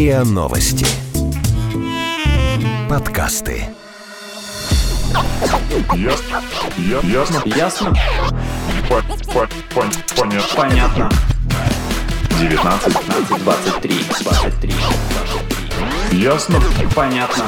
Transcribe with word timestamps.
РИА 0.00 0.24
Новости. 0.24 0.86
Подкасты. 2.88 3.64
Ясно. 5.94 6.42
Я- 6.78 7.00
Ясно. 7.06 7.42
Ясно? 7.44 7.94
По- 8.88 9.02
по- 9.30 9.48
пон- 9.74 9.92
Понятно. 10.16 10.56
Понятно. 10.56 11.10
19. 12.40 12.94
15, 12.98 13.44
23, 13.44 13.94
23, 14.24 14.72
23. 16.10 16.18
Ясно. 16.18 16.62
Понятно. 16.96 17.44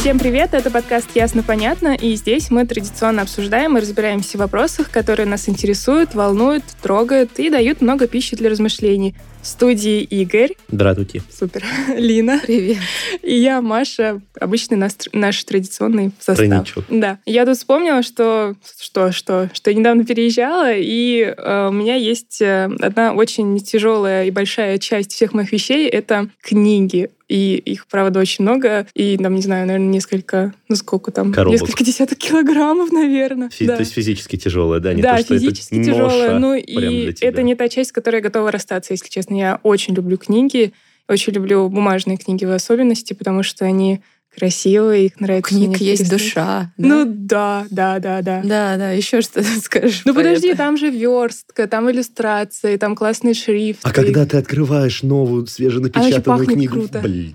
Всем 0.00 0.18
привет, 0.18 0.54
это 0.54 0.70
подкаст 0.70 1.08
«Ясно-понятно», 1.16 1.94
и 1.94 2.14
здесь 2.14 2.50
мы 2.50 2.64
традиционно 2.64 3.22
обсуждаем 3.22 3.76
и 3.76 3.80
разбираемся 3.80 4.38
в 4.38 4.40
вопросах, 4.40 4.90
которые 4.90 5.26
нас 5.26 5.48
интересуют, 5.48 6.14
волнуют, 6.14 6.64
трогают 6.80 7.38
и 7.38 7.50
дают 7.50 7.82
много 7.82 8.06
пищи 8.06 8.36
для 8.36 8.48
размышлений. 8.48 9.14
В 9.42 9.46
студии 9.46 10.02
Игорь, 10.02 10.56
Здравствуйте. 10.68 11.22
супер, 11.30 11.64
Лина 11.96 12.40
Привет. 12.44 12.78
и 13.22 13.34
я, 13.34 13.62
Маша, 13.62 14.20
обычный 14.38 14.76
наш, 14.76 14.92
наш 15.12 15.42
традиционный 15.44 16.10
состав. 16.18 16.36
Тройничок. 16.36 16.84
Да. 16.90 17.18
Я 17.24 17.46
тут 17.46 17.56
вспомнила, 17.56 18.02
что, 18.02 18.56
что, 18.80 19.12
что, 19.12 19.48
что 19.52 19.70
я 19.70 19.76
недавно 19.76 20.04
переезжала, 20.04 20.72
и 20.74 21.20
э, 21.36 21.68
у 21.68 21.72
меня 21.72 21.94
есть 21.94 22.42
э, 22.42 22.68
одна 22.80 23.14
очень 23.14 23.58
тяжелая 23.60 24.26
и 24.26 24.30
большая 24.30 24.78
часть 24.78 25.12
всех 25.12 25.32
моих 25.34 25.52
вещей— 25.52 25.88
это 25.88 26.28
книги. 26.42 27.10
И 27.28 27.56
их, 27.56 27.86
правда, 27.88 28.20
очень 28.20 28.42
много. 28.42 28.86
И, 28.94 29.18
там, 29.18 29.34
не 29.34 29.42
знаю, 29.42 29.66
наверное, 29.66 29.88
несколько, 29.88 30.54
ну 30.70 30.76
сколько 30.76 31.10
там? 31.10 31.30
Коробок. 31.30 31.60
Несколько 31.60 31.84
десяток 31.84 32.16
килограммов, 32.18 32.90
наверное. 32.90 33.50
Фи- 33.50 33.66
да. 33.66 33.74
То 33.74 33.80
есть 33.80 33.92
физически 33.92 34.36
тяжелая, 34.36 34.80
да? 34.80 34.94
Не 34.94 35.02
да, 35.02 35.18
то, 35.18 35.24
что 35.24 35.38
физически 35.38 35.74
это 35.74 35.84
тяжелая. 35.84 36.28
ноша 36.30 36.38
Ну 36.38 36.54
и 36.54 37.14
это 37.20 37.42
не 37.42 37.54
та 37.54 37.68
часть, 37.68 37.90
с 37.90 37.92
которой 37.92 38.16
я 38.16 38.22
готова 38.22 38.50
расстаться, 38.50 38.94
если 38.94 39.10
честно. 39.10 39.27
Я 39.28 39.60
очень 39.62 39.94
люблю 39.94 40.16
книги, 40.16 40.72
очень 41.08 41.32
люблю 41.32 41.68
бумажные 41.68 42.16
книги 42.16 42.44
в 42.44 42.50
особенности, 42.52 43.12
потому 43.12 43.42
что 43.42 43.64
они 43.64 44.00
красивые, 44.34 45.06
их 45.06 45.12
У 45.18 45.24
нравится. 45.24 45.48
книг 45.54 45.68
мне 45.80 45.86
есть 45.88 46.02
перестать. 46.02 46.18
душа. 46.18 46.72
Ну 46.76 47.04
да, 47.06 47.66
да, 47.70 47.98
да, 47.98 48.22
да. 48.22 48.40
да, 48.44 48.76
да, 48.76 48.90
еще 48.92 49.20
что 49.20 49.42
ты 49.42 49.60
скажешь. 49.60 50.02
Ну 50.04 50.14
подожди, 50.14 50.48
это? 50.48 50.58
там 50.58 50.76
же 50.76 50.90
верстка, 50.90 51.66
там 51.66 51.90
иллюстрации, 51.90 52.76
там 52.76 52.94
классный 52.94 53.34
шрифт. 53.34 53.80
А 53.82 53.90
когда 53.90 54.26
ты 54.26 54.36
открываешь 54.36 55.02
новую 55.02 55.46
свеженапечатанную 55.46 56.22
пахнет 56.22 56.54
книгу, 56.56 56.74
круто. 56.74 57.00
блин, 57.00 57.34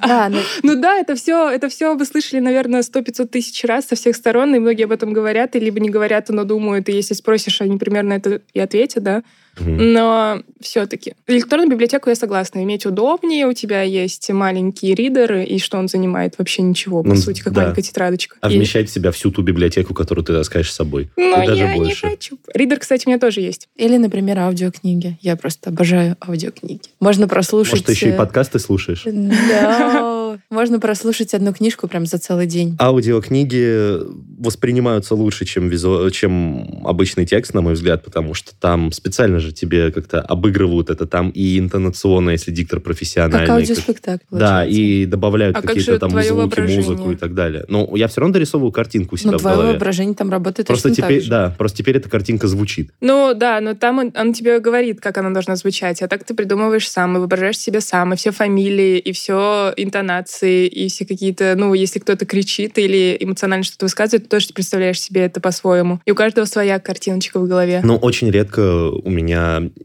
Да, 0.00 0.28
ну, 0.28 0.38
Ну 0.62 0.80
да, 0.80 0.96
это 0.98 1.14
все, 1.16 1.50
это 1.50 1.68
все 1.68 1.96
вы 1.96 2.04
слышали, 2.04 2.40
наверное, 2.40 2.82
сто 2.82 3.02
500 3.02 3.30
тысяч 3.30 3.64
раз 3.64 3.86
со 3.86 3.96
всех 3.96 4.14
сторон, 4.14 4.54
и 4.54 4.58
многие 4.58 4.84
об 4.84 4.92
этом 4.92 5.12
говорят, 5.12 5.56
и 5.56 5.60
либо 5.60 5.80
не 5.80 5.90
говорят, 5.90 6.28
но 6.28 6.44
думают, 6.44 6.88
и 6.88 6.92
если 6.92 7.14
спросишь, 7.14 7.60
они 7.62 7.78
примерно 7.78 8.12
это 8.14 8.42
и 8.52 8.60
ответят, 8.60 9.02
да. 9.02 9.22
Но 9.60 10.40
все-таки 10.60 11.14
электронную 11.26 11.70
библиотеку 11.70 12.08
я 12.10 12.16
согласна. 12.16 12.62
Иметь 12.62 12.86
удобнее, 12.86 13.46
у 13.46 13.52
тебя 13.52 13.82
есть 13.82 14.30
маленькие 14.30 14.94
ридеры, 14.94 15.44
и 15.44 15.58
что 15.58 15.78
он 15.78 15.88
занимает 15.88 16.34
вообще 16.38 16.62
ничего, 16.62 17.02
по 17.02 17.10
Ну, 17.10 17.16
сути, 17.16 17.42
как 17.42 17.52
да. 17.52 17.62
маленькая 17.62 17.82
тетрадочка. 17.82 18.36
а 18.40 18.50
И- 18.50 18.56
вмещать 18.56 18.88
в 18.88 18.92
себя 18.92 19.10
всю 19.12 19.30
ту 19.30 19.42
библиотеку, 19.42 19.94
которую 19.94 20.24
ты 20.24 20.32
таскаешь 20.32 20.70
с 20.70 20.74
собой. 20.74 21.10
Но 21.16 21.42
И 21.42 21.46
даже 21.46 21.62
я 21.64 21.74
больше. 21.76 22.06
не 22.06 22.10
хочу. 22.12 22.38
Ридер, 22.52 22.78
кстати, 22.78 23.04
у 23.06 23.10
меня 23.10 23.18
тоже 23.18 23.40
есть. 23.40 23.68
Или, 23.76 23.96
например, 23.96 24.38
аудиокниги. 24.38 25.18
Я 25.20 25.36
просто 25.36 25.70
обожаю 25.70 26.16
аудиокниги. 26.26 26.80
Можно 27.00 27.28
прослушать... 27.28 27.72
Может, 27.72 27.86
ты 27.86 27.92
еще 27.92 28.08
и 28.08 28.12
э, 28.12 28.16
подкасты 28.16 28.58
слушаешь? 28.58 29.04
Да. 29.50 30.38
Можно 30.50 30.80
прослушать 30.80 31.32
одну 31.34 31.52
книжку 31.52 31.86
прям 31.88 32.06
за 32.06 32.18
целый 32.18 32.46
день. 32.46 32.76
Аудиокниги 32.80 33.98
воспринимаются 34.38 35.14
лучше, 35.14 35.44
чем, 35.44 35.68
визу... 35.68 36.10
чем 36.10 36.80
обычный 36.84 37.26
текст, 37.26 37.54
на 37.54 37.60
мой 37.60 37.74
взгляд, 37.74 38.04
потому 38.04 38.34
что 38.34 38.52
там 38.58 38.92
специально 38.92 39.38
же 39.44 39.52
тебе 39.52 39.90
как-то 39.92 40.20
обыгрывают 40.20 40.90
это 40.90 41.06
там 41.06 41.30
и 41.30 41.58
интонационно, 41.58 42.30
если 42.30 42.50
диктор 42.50 42.80
профессиональный. 42.80 43.46
Как 43.46 43.56
аудиоспектакль. 43.56 44.24
Да, 44.30 44.64
и 44.66 45.06
добавляют 45.06 45.56
А 45.56 45.60
как 45.60 45.70
какие-то 45.70 45.98
там 45.98 46.10
твое 46.10 46.28
звуки, 46.28 46.60
музыку 46.60 46.60
воображение? 46.80 47.12
и 47.14 47.16
так 47.16 47.34
далее. 47.34 47.64
Но 47.68 47.88
я 47.96 48.08
все 48.08 48.20
равно 48.20 48.32
дорисовываю 48.34 48.72
картинку 48.72 49.14
у 49.14 49.18
себя 49.18 49.32
Ну, 49.32 49.38
в 49.38 49.40
твое 49.40 49.56
голове. 49.56 49.72
воображение 49.72 50.14
там 50.14 50.30
работает 50.30 50.66
Просто 50.66 50.88
точно 50.88 51.04
теперь, 51.04 51.18
так 51.18 51.24
же. 51.24 51.30
да, 51.30 51.54
просто 51.56 51.78
теперь 51.78 51.96
эта 51.96 52.08
картинка 52.08 52.46
звучит. 52.48 52.90
Ну 53.00 53.34
да, 53.34 53.60
но 53.60 53.74
там 53.74 53.98
он, 53.98 54.12
он 54.18 54.32
тебе 54.32 54.58
говорит, 54.60 55.00
как 55.00 55.18
она 55.18 55.30
должна 55.30 55.56
звучать, 55.56 56.02
а 56.02 56.08
так 56.08 56.24
ты 56.24 56.34
придумываешь 56.34 56.88
сам, 56.90 57.16
и 57.16 57.18
воображаешь 57.18 57.58
себе 57.58 57.80
сам, 57.80 58.12
и 58.12 58.16
все 58.16 58.30
фамилии, 58.30 58.98
и 58.98 59.12
все 59.12 59.72
интонации, 59.76 60.66
и 60.66 60.88
все 60.88 61.06
какие-то, 61.06 61.54
ну, 61.56 61.74
если 61.74 61.98
кто-то 61.98 62.26
кричит 62.26 62.78
или 62.78 63.16
эмоционально 63.20 63.64
что-то 63.64 63.84
высказывает, 63.86 64.24
ты 64.24 64.28
тоже 64.28 64.48
представляешь 64.54 65.00
себе 65.00 65.22
это 65.22 65.40
по-своему. 65.40 66.00
И 66.04 66.10
у 66.10 66.14
каждого 66.14 66.44
своя 66.46 66.78
картиночка 66.78 67.38
в 67.40 67.46
голове. 67.48 67.80
Но 67.84 67.96
очень 67.96 68.30
редко 68.30 68.88
у 68.90 69.10
меня 69.10 69.33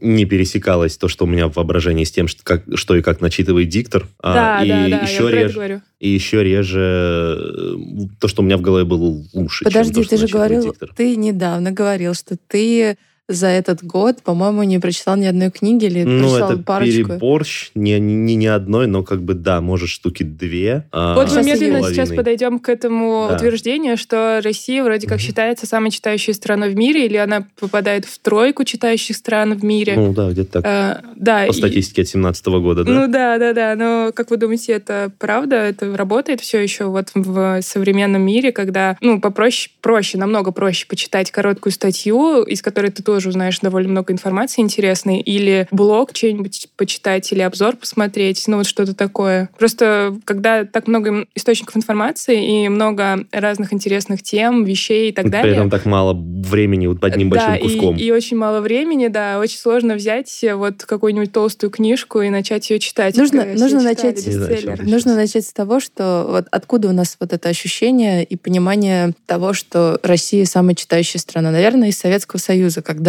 не 0.00 0.24
пересекалось 0.24 0.96
то, 0.96 1.08
что 1.08 1.24
у 1.24 1.28
меня 1.28 1.48
в 1.48 1.54
воображении 1.56 2.04
с 2.04 2.10
тем, 2.10 2.28
что, 2.28 2.42
как, 2.42 2.64
что 2.74 2.96
и 2.96 3.02
как 3.02 3.20
начитывает 3.20 3.68
диктор. 3.68 4.06
А, 4.22 4.34
да, 4.34 4.64
и 4.64 4.68
да, 4.68 4.86
я 4.86 5.00
еще 5.00 5.28
это 5.28 5.36
реже, 5.36 5.54
говорю. 5.54 5.80
и 5.98 6.08
еще 6.08 6.42
реже 6.42 7.54
э, 7.56 7.74
то, 8.20 8.28
что 8.28 8.42
у 8.42 8.44
меня 8.44 8.56
в 8.56 8.60
голове 8.60 8.84
было 8.84 9.22
лучше, 9.32 9.64
чем 9.64 9.72
Подожди, 9.72 9.94
то, 9.94 10.02
что 10.02 10.10
ты 10.10 10.16
же 10.16 10.28
говорил, 10.28 10.62
диктор. 10.62 10.92
ты 10.96 11.16
недавно 11.16 11.72
говорил, 11.72 12.14
что 12.14 12.36
ты 12.36 12.96
за 13.30 13.46
этот 13.46 13.82
год, 13.84 14.22
по-моему, 14.22 14.62
не 14.64 14.78
прочитал 14.78 15.16
ни 15.16 15.26
одной 15.26 15.50
книги 15.50 15.84
или 15.86 16.02
Ну, 16.02 16.28
прочитал 16.28 16.52
это 16.52 16.62
парочку. 16.62 17.08
переборщ, 17.08 17.70
не, 17.74 17.98
не, 18.00 18.34
не 18.36 18.46
одной, 18.46 18.86
но 18.86 19.02
как 19.02 19.22
бы, 19.22 19.34
да, 19.34 19.60
может, 19.60 19.88
штуки 19.88 20.22
две. 20.22 20.84
а, 20.92 21.14
Вот 21.14 21.24
мы 21.28 21.30
сейчас 21.30 21.46
медленно 21.46 21.82
сейчас 21.88 22.10
подойдем 22.10 22.58
к 22.58 22.68
этому 22.68 23.26
Да. 23.28 23.36
утверждению, 23.36 23.96
что 23.96 24.40
Россия 24.42 24.82
вроде 24.82 25.06
как 25.06 25.20
считается 25.20 25.66
самой 25.66 25.90
читающей 25.90 26.34
страной 26.34 26.70
в 26.70 26.76
мире, 26.76 27.06
или 27.06 27.16
она 27.16 27.46
попадает 27.58 28.04
в 28.04 28.18
тройку 28.18 28.64
читающих 28.64 29.16
стран 29.16 29.54
в 29.54 29.64
мире. 29.64 29.94
Ну, 29.96 30.12
да, 30.12 30.30
где-то 30.30 30.62
так. 30.62 30.64
Э, 30.66 31.08
да, 31.16 31.46
По 31.46 31.50
и- 31.50 31.54
статистике 31.54 32.02
от 32.02 32.08
17 32.08 32.46
года, 32.60 32.84
да? 32.84 32.90
Ну 32.92 33.06
да, 33.08 33.38
да, 33.38 33.52
да. 33.52 33.74
Но 33.76 34.10
как 34.14 34.30
вы 34.30 34.36
думаете, 34.36 34.72
это 34.72 35.12
правда? 35.18 35.56
Это 35.56 35.96
работает 35.96 36.40
все 36.40 36.58
еще 36.58 36.84
вот 36.84 37.08
в 37.14 37.60
современном 37.62 38.22
мире, 38.22 38.52
когда 38.52 38.96
ну 39.00 39.20
попроще, 39.20 39.70
проще, 39.80 40.18
намного 40.18 40.50
проще 40.50 40.86
почитать 40.86 41.30
короткую 41.30 41.72
статью, 41.72 42.42
из 42.42 42.62
которой 42.62 42.90
ты 42.90 43.02
тоже 43.02 43.19
узнаешь 43.26 43.58
довольно 43.60 43.90
много 43.90 44.12
информации 44.12 44.62
интересной, 44.62 45.20
или 45.20 45.66
блог 45.70 46.10
что-нибудь 46.14 46.68
почитать, 46.76 47.30
или 47.32 47.40
обзор 47.40 47.76
посмотреть, 47.76 48.44
ну 48.46 48.58
вот 48.58 48.66
что-то 48.66 48.94
такое. 48.94 49.50
Просто 49.58 50.16
когда 50.24 50.64
так 50.64 50.88
много 50.88 51.26
источников 51.34 51.76
информации 51.76 52.64
и 52.64 52.68
много 52.68 53.24
разных 53.32 53.72
интересных 53.72 54.22
тем, 54.22 54.64
вещей 54.64 55.10
и 55.10 55.12
так 55.12 55.24
При 55.24 55.30
далее. 55.32 55.54
этом 55.54 55.70
так 55.70 55.84
мало 55.86 56.12
времени 56.14 56.86
вот 56.86 57.02
одним 57.04 57.30
Да, 57.30 57.48
большим 57.48 57.62
куском. 57.68 57.96
И, 57.96 58.04
и 58.04 58.10
очень 58.10 58.36
мало 58.36 58.60
времени, 58.60 59.08
да, 59.08 59.38
очень 59.38 59.58
сложно 59.58 59.94
взять 59.94 60.42
э, 60.44 60.54
вот 60.54 60.84
какую-нибудь 60.84 61.32
толстую 61.32 61.70
книжку 61.70 62.20
и 62.20 62.30
начать 62.30 62.68
ее 62.70 62.78
читать. 62.78 63.16
Нужно- 63.16 63.44
Как 63.44 63.58
нужно 63.58 63.80
начать- 63.82 64.18
знаю, 64.20 64.78
Нужно 64.82 65.14
начать 65.14 65.46
с 65.46 65.52
того, 65.52 65.80
что 65.80 66.26
вот 66.28 66.46
откуда 66.50 66.88
у 66.88 66.92
нас 66.92 67.16
вот 67.20 67.32
это 67.32 67.48
ощущение 67.48 68.24
и 68.24 68.36
понимание 68.36 69.12
того, 69.26 69.52
что 69.52 69.98
Россия 70.02 70.44
самая 70.44 70.74
читающая 70.74 71.20
страна. 71.20 71.50
Наверное, 71.50 71.88
из 71.88 71.98
Советского 71.98 72.38
Союза, 72.38 72.82
когда 72.82 72.99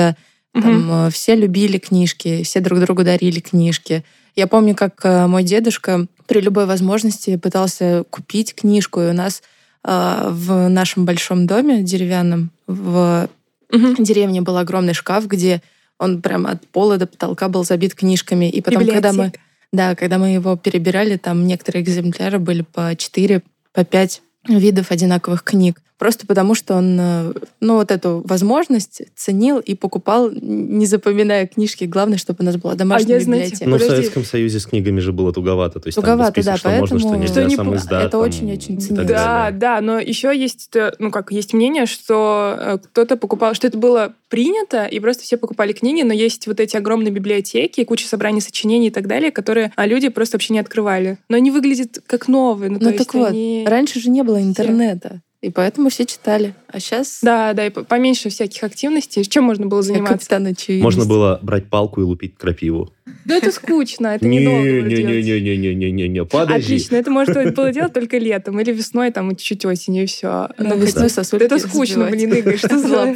Мгм. 0.54 0.62
там 0.64 1.08
э, 1.08 1.10
все 1.12 1.36
любили 1.36 1.78
книжки, 1.78 2.44
все 2.44 2.60
друг 2.60 2.80
другу 2.80 3.04
дарили 3.04 3.40
книжки. 3.40 4.04
Я 4.36 4.48
помню, 4.48 4.76
как 4.76 5.00
э, 5.04 5.28
мой 5.28 5.44
дедушка 5.44 6.08
при 6.28 6.42
любой 6.42 6.66
возможности 6.66 7.38
пытался 7.38 8.04
купить 8.10 8.54
книжку, 8.56 9.02
и 9.02 9.10
у 9.10 9.14
нас 9.14 9.42
э, 9.84 10.28
в 10.30 10.68
нашем 10.70 11.06
большом 11.06 11.48
доме 11.48 11.84
деревянном 11.84 12.52
в 12.68 13.30
Мгм. 13.72 13.96
деревне 14.04 14.42
был 14.42 14.58
огромный 14.58 14.94
шкаф, 14.94 15.28
где 15.28 15.62
он 15.98 16.22
прям 16.22 16.46
от 16.48 16.68
пола 16.68 16.98
до 16.98 17.08
потолка 17.08 17.48
был 17.48 17.64
забит 17.64 17.96
книжками. 17.96 18.50
И 18.50 18.60
потом, 18.62 18.86
когда 18.86 19.14
мы, 19.14 19.18
Библиотека. 19.26 19.40
да, 19.72 19.96
когда 19.96 20.18
мы 20.18 20.30
его 20.34 20.58
перебирали, 20.58 21.16
там 21.18 21.48
некоторые 21.48 21.84
экземпляры 21.84 22.40
были 22.40 22.64
по 22.64 22.94
4, 22.96 23.42
по 23.72 23.86
5 23.86 24.22
видов 24.50 24.92
одинаковых 24.92 25.44
книг. 25.44 25.80
Просто 26.02 26.26
потому, 26.26 26.56
что 26.56 26.74
он, 26.74 26.98
э, 27.00 27.32
ну, 27.60 27.76
вот 27.76 27.92
эту 27.92 28.24
возможность 28.26 29.04
ценил 29.16 29.60
и 29.60 29.76
покупал, 29.76 30.32
не 30.32 30.88
запоминая 30.88 31.46
книжки. 31.46 31.84
Главное, 31.84 32.18
чтобы 32.18 32.38
у 32.42 32.44
нас 32.44 32.56
была 32.58 32.74
домашняя 32.74 33.18
А 33.18 33.20
я, 33.20 33.24
знаете, 33.24 33.52
библиотека. 33.52 33.70
Ну, 33.70 33.78
в. 33.78 33.82
Советском 33.82 34.26
Союзе 34.26 34.60
с 34.60 34.66
книгами 34.66 35.00
же 35.00 35.14
было 35.14 35.32
туговато. 35.32 35.80
То 35.80 35.90
есть 35.90 35.96
Туговато, 35.98 36.34
там 36.34 36.44
да, 36.44 36.58
что 36.58 36.70
можно, 36.72 36.98
что 36.98 37.08
поэтому- 37.10 37.22
нельзя, 37.22 37.34
Что 37.34 37.44
не 37.44 37.56
сам 37.56 37.76
издат, 37.76 38.04
это 38.06 38.18
очень-очень 38.18 38.82
ценится. 38.82 39.06
Да, 39.06 39.52
да, 39.52 39.80
но 39.80 40.00
еще 40.00 40.36
есть, 40.36 40.76
э, 40.76 40.92
ну 40.98 41.12
как, 41.12 41.32
есть 41.32 41.54
мнение, 41.54 41.86
что 41.86 42.56
э, 42.60 42.78
кто-то 42.80 43.16
покупал, 43.16 43.54
что 43.54 43.68
это 43.68 43.78
было 43.78 44.14
принято, 44.28 44.86
и 44.86 45.00
просто 45.00 45.22
все 45.22 45.38
покупали 45.38 45.72
книги, 45.72 46.02
но 46.02 46.14
есть 46.14 46.48
вот 46.48 46.60
эти 46.60 46.78
огромные 46.78 47.12
библиотеки, 47.12 47.84
куча 47.84 48.08
собраний 48.08 48.42
сочинений 48.42 48.88
и 48.88 48.92
так 48.92 49.06
далее, 49.06 49.30
которые 49.30 49.72
а, 49.76 49.86
люди 49.86 50.10
просто 50.10 50.38
вообще 50.38 50.54
не 50.54 50.60
открывали. 50.62 51.20
Но 51.30 51.38
они 51.38 51.52
выглядят 51.52 52.00
как 52.08 52.28
новые. 52.28 52.72
Ну, 52.72 52.80
то 52.80 52.86
Ну 52.86 52.90
есть 52.90 53.06
так 53.06 53.14
вот, 53.14 53.30
они- 53.30 53.66
раньше 53.68 54.00
же 54.00 54.10
не 54.10 54.24
было 54.24 54.42
интернета. 54.42 55.22
И 55.42 55.50
поэтому 55.50 55.90
все 55.90 56.06
читали. 56.06 56.54
А 56.68 56.80
сейчас 56.80 57.20
Да, 57.24 57.54
да, 57.54 57.66
и 57.66 57.70
по- 57.72 57.84
поменьше 57.84 58.30
всяких 58.30 58.64
активностей. 58.64 59.24
Чем 59.26 59.46
можно 59.46 59.66
было 59.66 59.82
заниматься? 59.82 60.14
капитан 60.14 60.46
очевидность. 60.46 60.84
Можно 60.98 61.06
было 61.06 61.40
брать 61.42 61.68
палку 61.68 62.00
и 62.02 62.04
лупить 62.04 62.38
крапиву. 62.38 62.94
Да 63.26 63.36
это 63.38 63.52
скучно, 63.52 64.08
это 64.08 64.26
недолго 64.28 64.60
было 64.62 64.82
делать. 64.90 65.06
Не-не-не-не-не-не-не, 65.26 66.26
подожди. 66.26 66.76
Отлично, 66.76 66.96
это 66.96 67.12
можно 67.12 67.52
было 67.52 67.72
делать 67.72 67.94
только 67.94 68.18
летом 68.18 68.60
или 68.60 68.72
весной, 68.72 69.12
там, 69.12 69.32
и 69.32 69.36
чуть-чуть 69.36 69.66
осенью, 69.66 70.04
и 70.04 70.06
все. 70.06 70.50
Но 70.58 70.76
весной 70.76 71.10
сосульки 71.10 71.44
Это 71.44 71.58
скучно, 71.60 72.06
блин, 72.06 72.34
Игорь, 72.34 72.58
что 72.58 72.78
за... 72.80 73.16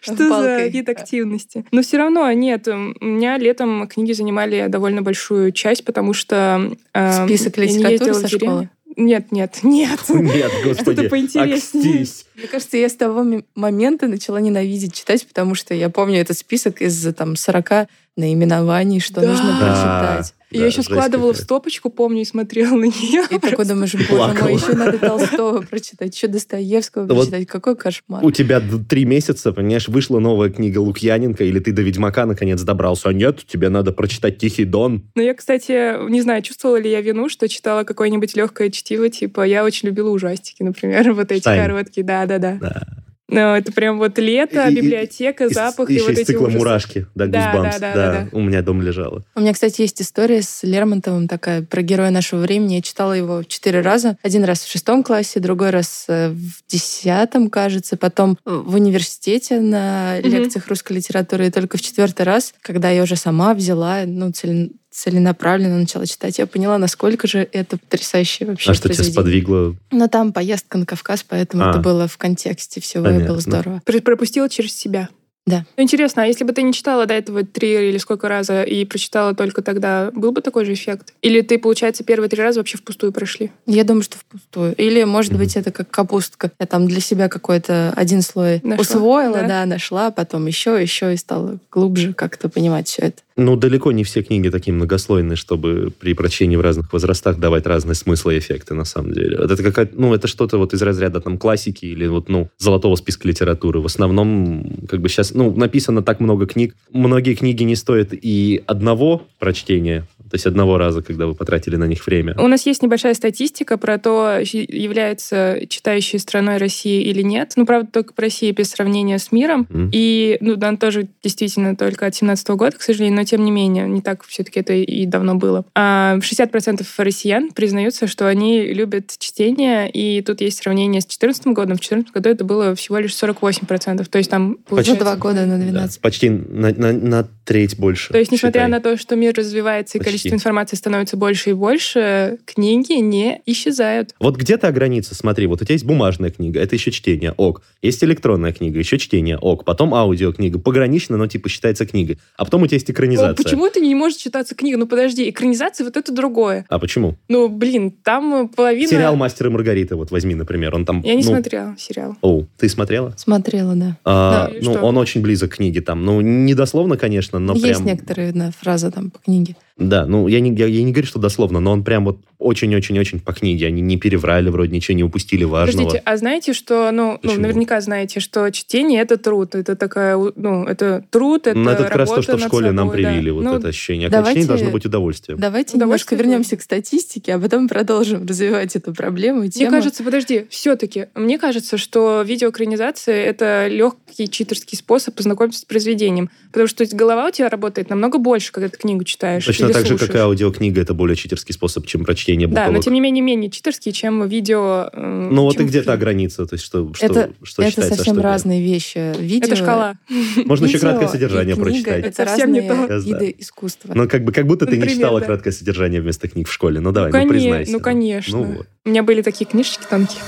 Что 0.00 0.28
за 0.42 0.66
вид 0.66 0.88
активности? 0.88 1.64
Но 1.70 1.82
все 1.82 1.98
равно 1.98 2.30
нет. 2.32 2.66
У 2.68 3.04
меня 3.04 3.36
летом 3.38 3.86
книги 3.88 4.12
занимали 4.12 4.66
довольно 4.68 5.02
большую 5.02 5.52
часть, 5.52 5.84
потому 5.84 6.14
что... 6.14 6.72
э, 6.94 7.24
Список 7.26 7.58
не 7.58 7.64
литературы 7.66 8.14
со 8.14 8.28
школы? 8.28 8.70
Нет, 8.96 9.32
нет, 9.32 9.58
нет. 9.62 10.00
Нет, 10.08 10.52
господи, 10.64 11.08
акстись. 11.38 12.26
Мне 12.34 12.46
кажется, 12.48 12.76
я 12.76 12.88
с 12.88 12.94
того 12.94 13.24
момента 13.54 14.06
начала 14.08 14.38
ненавидеть 14.40 14.94
читать, 14.94 15.26
потому 15.26 15.54
что 15.54 15.74
я 15.74 15.88
помню 15.90 16.20
этот 16.20 16.38
список 16.38 16.80
из 16.82 17.12
там 17.14 17.36
40 17.36 17.88
наименований, 18.16 19.00
что 19.00 19.20
Да. 19.20 19.28
нужно 19.28 19.52
Да. 19.52 19.58
прочитать. 19.58 20.34
Я 20.50 20.60
Да, 20.60 20.66
еще 20.66 20.76
жесть 20.76 20.90
складывала 20.90 21.32
в 21.32 21.38
стопочку, 21.38 21.88
помню, 21.88 22.20
и 22.20 22.24
смотрела 22.26 22.74
на 22.76 22.84
нее. 22.84 23.22
И 23.30 23.38
такой 23.38 23.64
думаешь, 23.64 23.94
боже 23.94 24.34
мой, 24.34 24.52
еще 24.52 24.74
надо 24.74 24.98
Толстого 24.98 25.62
прочитать, 25.62 26.14
еще 26.14 26.26
Достоевского 26.28 27.06
Да 27.06 27.14
вот 27.14 27.30
прочитать. 27.30 27.48
Какой 27.48 27.74
кошмар. 27.74 28.22
У 28.22 28.30
тебя 28.30 28.60
три 28.86 29.06
месяца, 29.06 29.52
понимаешь, 29.52 29.88
вышла 29.88 30.18
новая 30.18 30.50
книга 30.50 30.76
Лукьяненко, 30.80 31.42
или 31.42 31.58
ты 31.58 31.72
до 31.72 31.80
Ведьмака 31.80 32.26
наконец 32.26 32.60
добрался, 32.60 33.08
а 33.08 33.12
нет, 33.14 33.40
тебе 33.46 33.70
надо 33.70 33.92
прочитать 33.92 34.36
«Тихий 34.36 34.66
дон». 34.66 35.10
Но 35.14 35.22
я, 35.22 35.32
кстати, 35.32 36.06
не 36.10 36.20
знаю, 36.20 36.42
чувствовала 36.42 36.76
ли 36.78 36.90
я 36.90 37.00
вину, 37.00 37.30
что 37.30 37.48
читала 37.48 37.84
какое-нибудь 37.84 38.36
легкое 38.36 38.68
чтиво, 38.68 39.08
типа 39.08 39.46
я 39.46 39.64
очень 39.64 39.88
любила 39.88 40.10
ужастики, 40.10 40.62
например, 40.62 41.12
вот 41.14 41.32
эти 41.32 41.40
Штайн. 41.40 41.62
короткие, 41.62 42.04
да-да-да. 42.04 42.21
Да. 42.60 42.82
Но 43.28 43.56
это 43.56 43.72
прям 43.72 43.96
вот 43.96 44.18
лето, 44.18 44.68
И- 44.68 44.72
и- 44.72 44.76
библиотека, 44.76 45.44
Из- 45.46 45.54
запах 45.54 45.88
и 45.88 45.94
еще 45.94 46.02
вот 46.04 46.12
из 46.12 46.18
эти 46.18 46.26
цикла 46.32 46.48
ужасы. 46.48 46.58
«Мурашки», 46.58 47.06
да, 47.14 47.26
Да, 47.26 47.52
да, 47.54 47.62
да, 47.62 47.78
да, 47.78 47.94
да, 47.94 48.28
у 48.32 48.40
меня 48.42 48.60
дома 48.60 48.82
лежала. 48.82 49.24
У 49.34 49.40
меня, 49.40 49.54
кстати, 49.54 49.80
есть 49.80 50.02
история 50.02 50.42
с 50.42 50.62
Лермонтовым 50.62 51.28
такая 51.28 51.62
про 51.62 51.80
героя 51.80 52.10
нашего 52.10 52.40
времени. 52.40 52.74
Я 52.74 52.82
читала 52.82 53.14
его 53.14 53.42
четыре 53.42 53.80
раза. 53.80 54.18
Один 54.22 54.44
раз 54.44 54.60
в 54.62 54.70
шестом 54.70 55.02
классе, 55.02 55.40
другой 55.40 55.70
раз 55.70 56.04
э, 56.08 56.28
в 56.28 56.62
десятом, 56.68 57.48
кажется, 57.48 57.96
потом 57.96 58.36
в 58.44 58.74
университете 58.74 59.60
на 59.60 60.20
лекциях 60.20 60.68
русской 60.68 60.92
литературы. 60.92 61.46
И 61.46 61.50
только 61.50 61.78
в 61.78 61.80
четвертый 61.80 62.26
раз, 62.26 62.52
когда 62.60 62.90
я 62.90 63.02
уже 63.02 63.16
сама 63.16 63.54
взяла, 63.54 64.02
ну, 64.04 64.30
цель- 64.32 64.72
целенаправленно 64.92 65.78
начала 65.78 66.06
читать, 66.06 66.38
я 66.38 66.46
поняла, 66.46 66.78
насколько 66.78 67.26
же 67.26 67.48
это 67.52 67.78
потрясающее 67.78 68.48
вообще 68.48 68.70
А 68.70 68.74
что 68.74 68.88
тебя 68.88 69.04
сподвигло? 69.04 69.74
Но 69.90 70.06
там 70.08 70.32
поездка 70.32 70.78
на 70.78 70.86
Кавказ, 70.86 71.24
поэтому 71.28 71.64
А. 71.64 71.70
это 71.70 71.78
было 71.80 72.06
в 72.06 72.16
контексте 72.18 72.80
всего, 72.80 73.04
и 73.04 73.08
Понятно. 73.08 73.28
было 73.28 73.40
здорово. 73.40 73.82
Пр- 73.84 74.02
Пропустила 74.02 74.48
через 74.48 74.76
себя. 74.76 75.08
Да. 75.44 75.64
Ну, 75.76 75.82
интересно, 75.82 76.22
а 76.22 76.26
если 76.26 76.44
бы 76.44 76.52
ты 76.52 76.62
не 76.62 76.72
читала 76.72 77.04
до 77.04 77.14
этого 77.14 77.42
три 77.44 77.88
или 77.88 77.98
сколько 77.98 78.28
раза 78.28 78.62
и 78.62 78.84
прочитала 78.84 79.34
только 79.34 79.60
тогда, 79.60 80.12
был 80.14 80.30
бы 80.30 80.40
такой 80.40 80.64
же 80.64 80.72
эффект? 80.74 81.14
Или 81.20 81.40
ты, 81.40 81.58
получается, 81.58 82.04
первые 82.04 82.28
три 82.28 82.40
раза 82.40 82.60
вообще 82.60 82.78
впустую 82.78 83.10
прошли? 83.12 83.50
Я 83.66 83.82
думаю, 83.82 84.04
что 84.04 84.18
впустую. 84.18 84.72
Или, 84.76 85.02
может 85.02 85.32
быть, 85.32 85.56
это 85.56 85.72
как 85.72 85.90
капустка. 85.90 86.52
Я 86.60 86.66
там 86.66 86.86
для 86.86 87.00
себя 87.00 87.28
какой-то 87.28 87.92
один 87.96 88.22
слой 88.22 88.60
Нашла, 88.62 88.82
усвоила, 88.82 89.38
да? 89.38 89.48
да? 89.48 89.66
нашла, 89.66 90.12
потом 90.12 90.46
еще, 90.46 90.80
еще 90.80 91.12
и 91.12 91.16
стала 91.16 91.58
глубже 91.72 92.12
как-то 92.14 92.48
понимать 92.48 92.86
все 92.86 93.02
это. 93.06 93.22
Ну, 93.36 93.56
далеко 93.56 93.92
не 93.92 94.04
все 94.04 94.22
книги 94.22 94.48
такие 94.48 94.72
многослойные, 94.72 95.36
чтобы 95.36 95.92
при 95.98 96.14
прочтении 96.14 96.56
в 96.56 96.60
разных 96.60 96.92
возрастах 96.92 97.38
давать 97.38 97.66
разные 97.66 97.94
смыслы 97.94 98.36
и 98.36 98.38
эффекты, 98.38 98.74
на 98.74 98.84
самом 98.84 99.12
деле. 99.12 99.38
Вот 99.38 99.50
Это 99.50 99.62
какая 99.62 99.88
ну, 99.92 100.14
это 100.14 100.28
что-то 100.28 100.58
вот 100.58 100.74
из 100.74 100.82
разряда 100.82 101.20
там 101.20 101.38
классики 101.38 101.86
или 101.86 102.06
вот, 102.06 102.28
ну, 102.28 102.48
золотого 102.58 102.96
списка 102.96 103.28
литературы. 103.28 103.80
В 103.80 103.86
основном, 103.86 104.86
как 104.88 105.00
бы 105.00 105.08
сейчас, 105.08 105.34
ну, 105.34 105.54
написано 105.54 106.02
так 106.02 106.20
много 106.20 106.46
книг. 106.46 106.74
Многие 106.90 107.34
книги 107.34 107.62
не 107.62 107.76
стоят 107.76 108.08
и 108.12 108.62
одного 108.66 109.22
прочтения, 109.38 110.06
то 110.32 110.36
есть 110.36 110.46
одного 110.46 110.78
раза, 110.78 111.02
когда 111.02 111.26
вы 111.26 111.34
потратили 111.34 111.76
на 111.76 111.84
них 111.84 112.06
время. 112.06 112.34
У 112.38 112.48
нас 112.48 112.64
есть 112.64 112.82
небольшая 112.82 113.12
статистика 113.12 113.76
про 113.76 113.98
то, 113.98 114.38
является 114.40 115.58
читающей 115.68 116.18
страной 116.18 116.56
России 116.56 117.02
или 117.02 117.20
нет. 117.20 117.52
Ну, 117.56 117.66
правда, 117.66 117.90
только 117.92 118.14
по 118.14 118.22
России 118.22 118.50
без 118.50 118.70
сравнения 118.70 119.18
с 119.18 119.30
миром. 119.30 119.66
М. 119.68 119.90
И, 119.92 120.38
ну, 120.40 120.56
да, 120.56 120.74
тоже 120.76 121.08
действительно 121.22 121.76
только 121.76 122.06
от 122.06 122.14
17 122.14 122.48
года, 122.56 122.78
к 122.78 122.82
сожалению, 122.82 123.18
но 123.22 123.26
тем 123.26 123.44
не 123.44 123.52
менее, 123.52 123.86
не 123.88 124.00
так 124.00 124.24
все-таки 124.24 124.58
это 124.58 124.72
и 124.72 125.06
давно 125.06 125.36
было. 125.36 125.64
А 125.76 126.16
60% 126.18 126.84
россиян 126.98 127.52
признаются, 127.52 128.08
что 128.08 128.26
они 128.26 128.62
любят 128.72 129.12
чтение, 129.16 129.88
и 129.88 130.20
тут 130.22 130.40
есть 130.40 130.58
сравнение 130.60 131.00
с 131.00 131.04
2014 131.04 131.46
годом. 131.54 131.76
В 131.76 131.80
2014 131.80 132.12
году 132.12 132.28
это 132.30 132.44
было 132.44 132.74
всего 132.74 132.98
лишь 132.98 133.12
48%. 133.12 134.04
То 134.08 134.18
есть 134.18 134.28
там 134.28 134.56
За 134.58 134.70
получается... 134.70 135.04
два 135.04 135.14
года 135.16 135.46
на 135.46 135.56
Да, 135.56 135.64
12. 135.64 136.00
почти 136.00 136.30
на, 136.30 136.72
на- 136.74 136.92
на 136.92 137.28
треть 137.44 137.78
больше. 137.78 138.12
То 138.12 138.18
есть, 138.18 138.32
несмотря 138.32 138.62
считай. 138.62 138.70
на 138.70 138.80
то, 138.80 138.96
что 138.96 139.14
мир 139.14 139.34
развивается 139.36 139.98
и 139.98 140.00
Почти. 140.00 140.10
количество 140.10 140.34
информации 140.34 140.74
становится 140.76 141.16
больше 141.16 141.50
и 141.50 141.52
больше, 141.52 142.38
книги 142.44 142.94
не 142.94 143.40
исчезают. 143.46 144.14
Вот 144.18 144.36
где 144.36 144.56
та 144.56 144.72
граница? 144.72 145.14
Смотри, 145.14 145.46
вот 145.46 145.62
у 145.62 145.64
тебя 145.64 145.74
есть 145.74 145.84
бумажная 145.84 146.30
книга, 146.30 146.58
это 146.60 146.74
еще 146.74 146.90
чтение, 146.90 147.32
ок. 147.36 147.62
Есть 147.82 148.02
электронная 148.02 148.52
книга, 148.52 148.80
еще 148.80 148.98
чтение, 148.98 149.38
ок. 149.38 149.64
Потом 149.64 149.94
аудиокнига, 149.94 150.58
погранично, 150.58 151.16
но 151.16 151.28
типа 151.28 151.48
считается 151.48 151.86
книгой. 151.86 152.18
А 152.36 152.44
потом 152.44 152.62
у 152.62 152.66
тебя 152.66 152.76
есть 152.76 152.88
Ну, 152.88 152.94
экранизация. 153.14 153.44
почему 153.44 153.66
это 153.66 153.80
не 153.80 153.94
может 153.94 154.18
читаться 154.18 154.54
книга? 154.54 154.78
Ну, 154.78 154.86
подожди, 154.86 155.30
экранизация 155.30 155.84
вот 155.84 155.96
это 155.96 156.12
другое. 156.12 156.66
А 156.68 156.78
почему? 156.78 157.16
Ну, 157.28 157.48
блин, 157.48 157.90
там 157.90 158.48
половина... 158.48 158.88
Сериал 158.88 159.16
«Мастер 159.16 159.46
и 159.46 159.50
Маргарита», 159.50 159.96
вот 159.96 160.10
возьми, 160.10 160.34
например, 160.34 160.74
он 160.74 160.84
там... 160.84 161.02
Я 161.02 161.14
не 161.14 161.22
ну, 161.22 161.30
смотрела 161.30 161.74
сериал. 161.78 162.16
О, 162.22 162.44
ты 162.56 162.68
смотрела? 162.68 163.14
Смотрела, 163.16 163.74
да. 163.74 163.96
А, 164.04 164.48
Ну, 164.48 164.54
и 164.54 164.64
ну, 164.64 164.72
что? 164.72 164.82
он 164.82 164.98
очень 164.98 165.22
близок 165.22 165.52
к 165.52 165.56
книге 165.56 165.80
там. 165.80 166.04
Ну, 166.04 166.20
не 166.20 166.54
дословно, 166.54 166.96
конечно, 166.96 167.38
но 167.38 167.54
Есть 167.54 167.66
прям... 167.66 167.86
некоторые 167.86 168.32
да, 168.32 168.50
фразы 168.58 168.90
там 168.90 169.10
по 169.10 169.18
книге. 169.18 169.56
Да, 169.78 170.06
ну, 170.06 170.28
я 170.28 170.40
не, 170.40 170.54
я, 170.54 170.66
я 170.66 170.82
не 170.82 170.92
говорю, 170.92 171.06
что 171.08 171.18
дословно, 171.18 171.58
но 171.60 171.72
он 171.72 171.82
прям 171.82 172.04
вот 172.04 172.18
очень-очень-очень 172.38 173.20
по 173.20 173.32
книге. 173.32 173.68
Они 173.68 173.80
не 173.80 173.96
переврали 173.96 174.48
вроде, 174.50 174.74
ничего 174.74 174.96
не 174.96 175.04
упустили 175.04 175.44
важного. 175.44 175.84
Подождите, 175.86 176.02
а 176.04 176.16
знаете, 176.16 176.52
что, 176.52 176.90
ну, 176.92 177.18
ну, 177.22 177.34
наверняка 177.38 177.80
знаете, 177.80 178.20
что 178.20 178.50
чтение 178.50 179.00
это 179.00 179.16
труд, 179.16 179.54
это 179.54 179.76
такая, 179.76 180.16
ну, 180.16 180.64
это 180.64 181.04
труд, 181.10 181.46
это 181.46 181.58
Ну, 181.58 181.70
это 181.70 181.84
как 181.84 181.96
раз 181.96 182.10
то, 182.10 182.22
что 182.22 182.36
в 182.36 182.40
школе 182.40 182.72
нам 182.72 182.88
собой, 182.88 183.02
да. 183.02 183.08
привили, 183.10 183.30
вот 183.30 183.44
Ну, 183.44 183.54
это 183.54 183.68
ощущение. 183.68 184.08
А 184.08 184.10
давайте- 184.10 184.40
чтение 184.40 184.48
должно 184.48 184.70
быть 184.70 184.84
удовольствием. 184.84 185.38
Давайте 185.38 185.76
Удовольствие 185.76 185.86
немножко 185.86 186.14
вернемся 186.16 186.56
к 186.56 186.62
статистике, 186.62 187.34
а 187.34 187.38
потом 187.38 187.68
продолжим 187.68 188.26
развивать 188.26 188.76
эту 188.76 188.92
проблему 188.92 189.38
и 189.38 189.42
Мне 189.42 189.50
тему. 189.50 189.70
кажется, 189.70 190.02
подожди, 190.02 190.46
все-таки, 190.50 191.06
мне 191.14 191.38
кажется, 191.38 191.78
что 191.78 192.22
видеоэкранизация— 192.26 193.24
это 193.24 193.68
легкий 193.68 194.28
читерский 194.28 194.76
способ 194.76 195.14
познакомиться 195.14 195.60
с 195.60 195.64
произведением. 195.64 196.28
Потому 196.50 196.66
что 196.66 196.84
голова 196.94 197.28
у 197.28 197.30
тебя 197.30 197.48
работает 197.48 197.88
намного 197.88 198.18
больше, 198.18 198.52
когда 198.52 198.68
ты 198.68 198.76
книгу 198.76 199.04
читаешь 199.04 199.46
Точно 199.68 199.74
так 199.80 199.86
же, 199.86 199.94
как 199.94 200.02
и 200.02 200.06
слушаешь. 200.12 200.24
аудиокнига, 200.24 200.80
это 200.80 200.94
более 200.94 201.16
читерский 201.16 201.52
способ, 201.54 201.86
чем 201.86 202.04
прочтение 202.04 202.48
Да, 202.48 202.62
буквок. 202.66 202.76
но 202.76 202.82
тем 202.82 202.92
не 202.94 203.00
менее 203.00 203.22
менее 203.22 203.50
читерский, 203.50 203.92
чем 203.92 204.28
видео. 204.28 204.88
э, 204.92 205.28
Ну 205.32 205.42
вот 205.42 205.58
и 205.60 205.64
где 205.64 205.82
та 205.82 205.92
фильм. 205.92 206.00
граница? 206.00 206.46
То 206.46 206.54
есть 206.54 206.64
что, 206.64 206.92
что, 206.94 207.06
Это- 207.06 207.32
что 207.42 207.62
это 207.62 207.70
считается, 207.70 207.96
совсем 207.96 208.14
что 208.14 208.22
нет? 208.22 208.24
разные 208.24 208.62
вещи. 208.62 209.12
Видео, 209.18 209.46
Это 209.48 209.56
шкала. 209.56 209.94
Можно 210.44 210.66
еще 210.66 210.78
краткое 210.78 211.08
содержание 211.08 211.54
книга 211.54 211.70
прочитать. 211.70 212.04
Это 212.04 212.26
Совсем 212.26 212.52
не 212.52 212.60
разные 212.68 212.88
то. 212.88 212.98
виды 213.24 213.34
искусства. 213.38 213.92
Ну, 213.94 214.08
как 214.08 214.24
бы, 214.24 214.32
как 214.32 214.46
будто 214.46 214.66
ты 214.66 214.76
не 214.76 214.88
читала 214.88 215.20
да. 215.20 215.26
краткое 215.26 215.52
содержание 215.52 216.00
вместо 216.00 216.28
книг 216.28 216.48
в 216.48 216.52
школе. 216.52 216.80
Ну, 216.80 216.92
давай, 216.92 217.10
ну, 217.12 217.18
коне- 217.18 217.28
признайся. 217.28 217.72
ну, 217.72 217.80
конечно. 217.80 218.38
Ну, 218.38 218.44
вот. 218.44 218.66
У 218.84 218.88
меня 218.90 219.02
были 219.02 219.22
такие 219.22 219.46
книжечки 219.46 219.82
тонкие. 219.88 220.20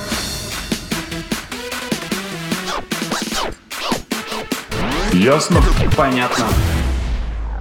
Ясно? 5.12 5.60
Понятно. 5.96 6.46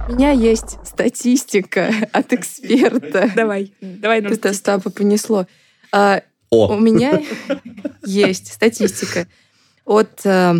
У 0.06 0.12
меня 0.12 0.32
есть 0.32 0.78
статистика 0.84 1.90
от 2.12 2.32
эксперта. 2.32 3.30
Давай, 3.34 3.72
давай. 3.80 4.20
Это 4.20 4.50
Остапа 4.50 4.90
понесло. 4.90 5.46
А, 5.92 6.22
О, 6.50 6.74
У 6.74 6.78
меня 6.78 7.22
есть 8.04 8.52
статистика 8.52 9.26
от 9.86 10.20
э, 10.24 10.54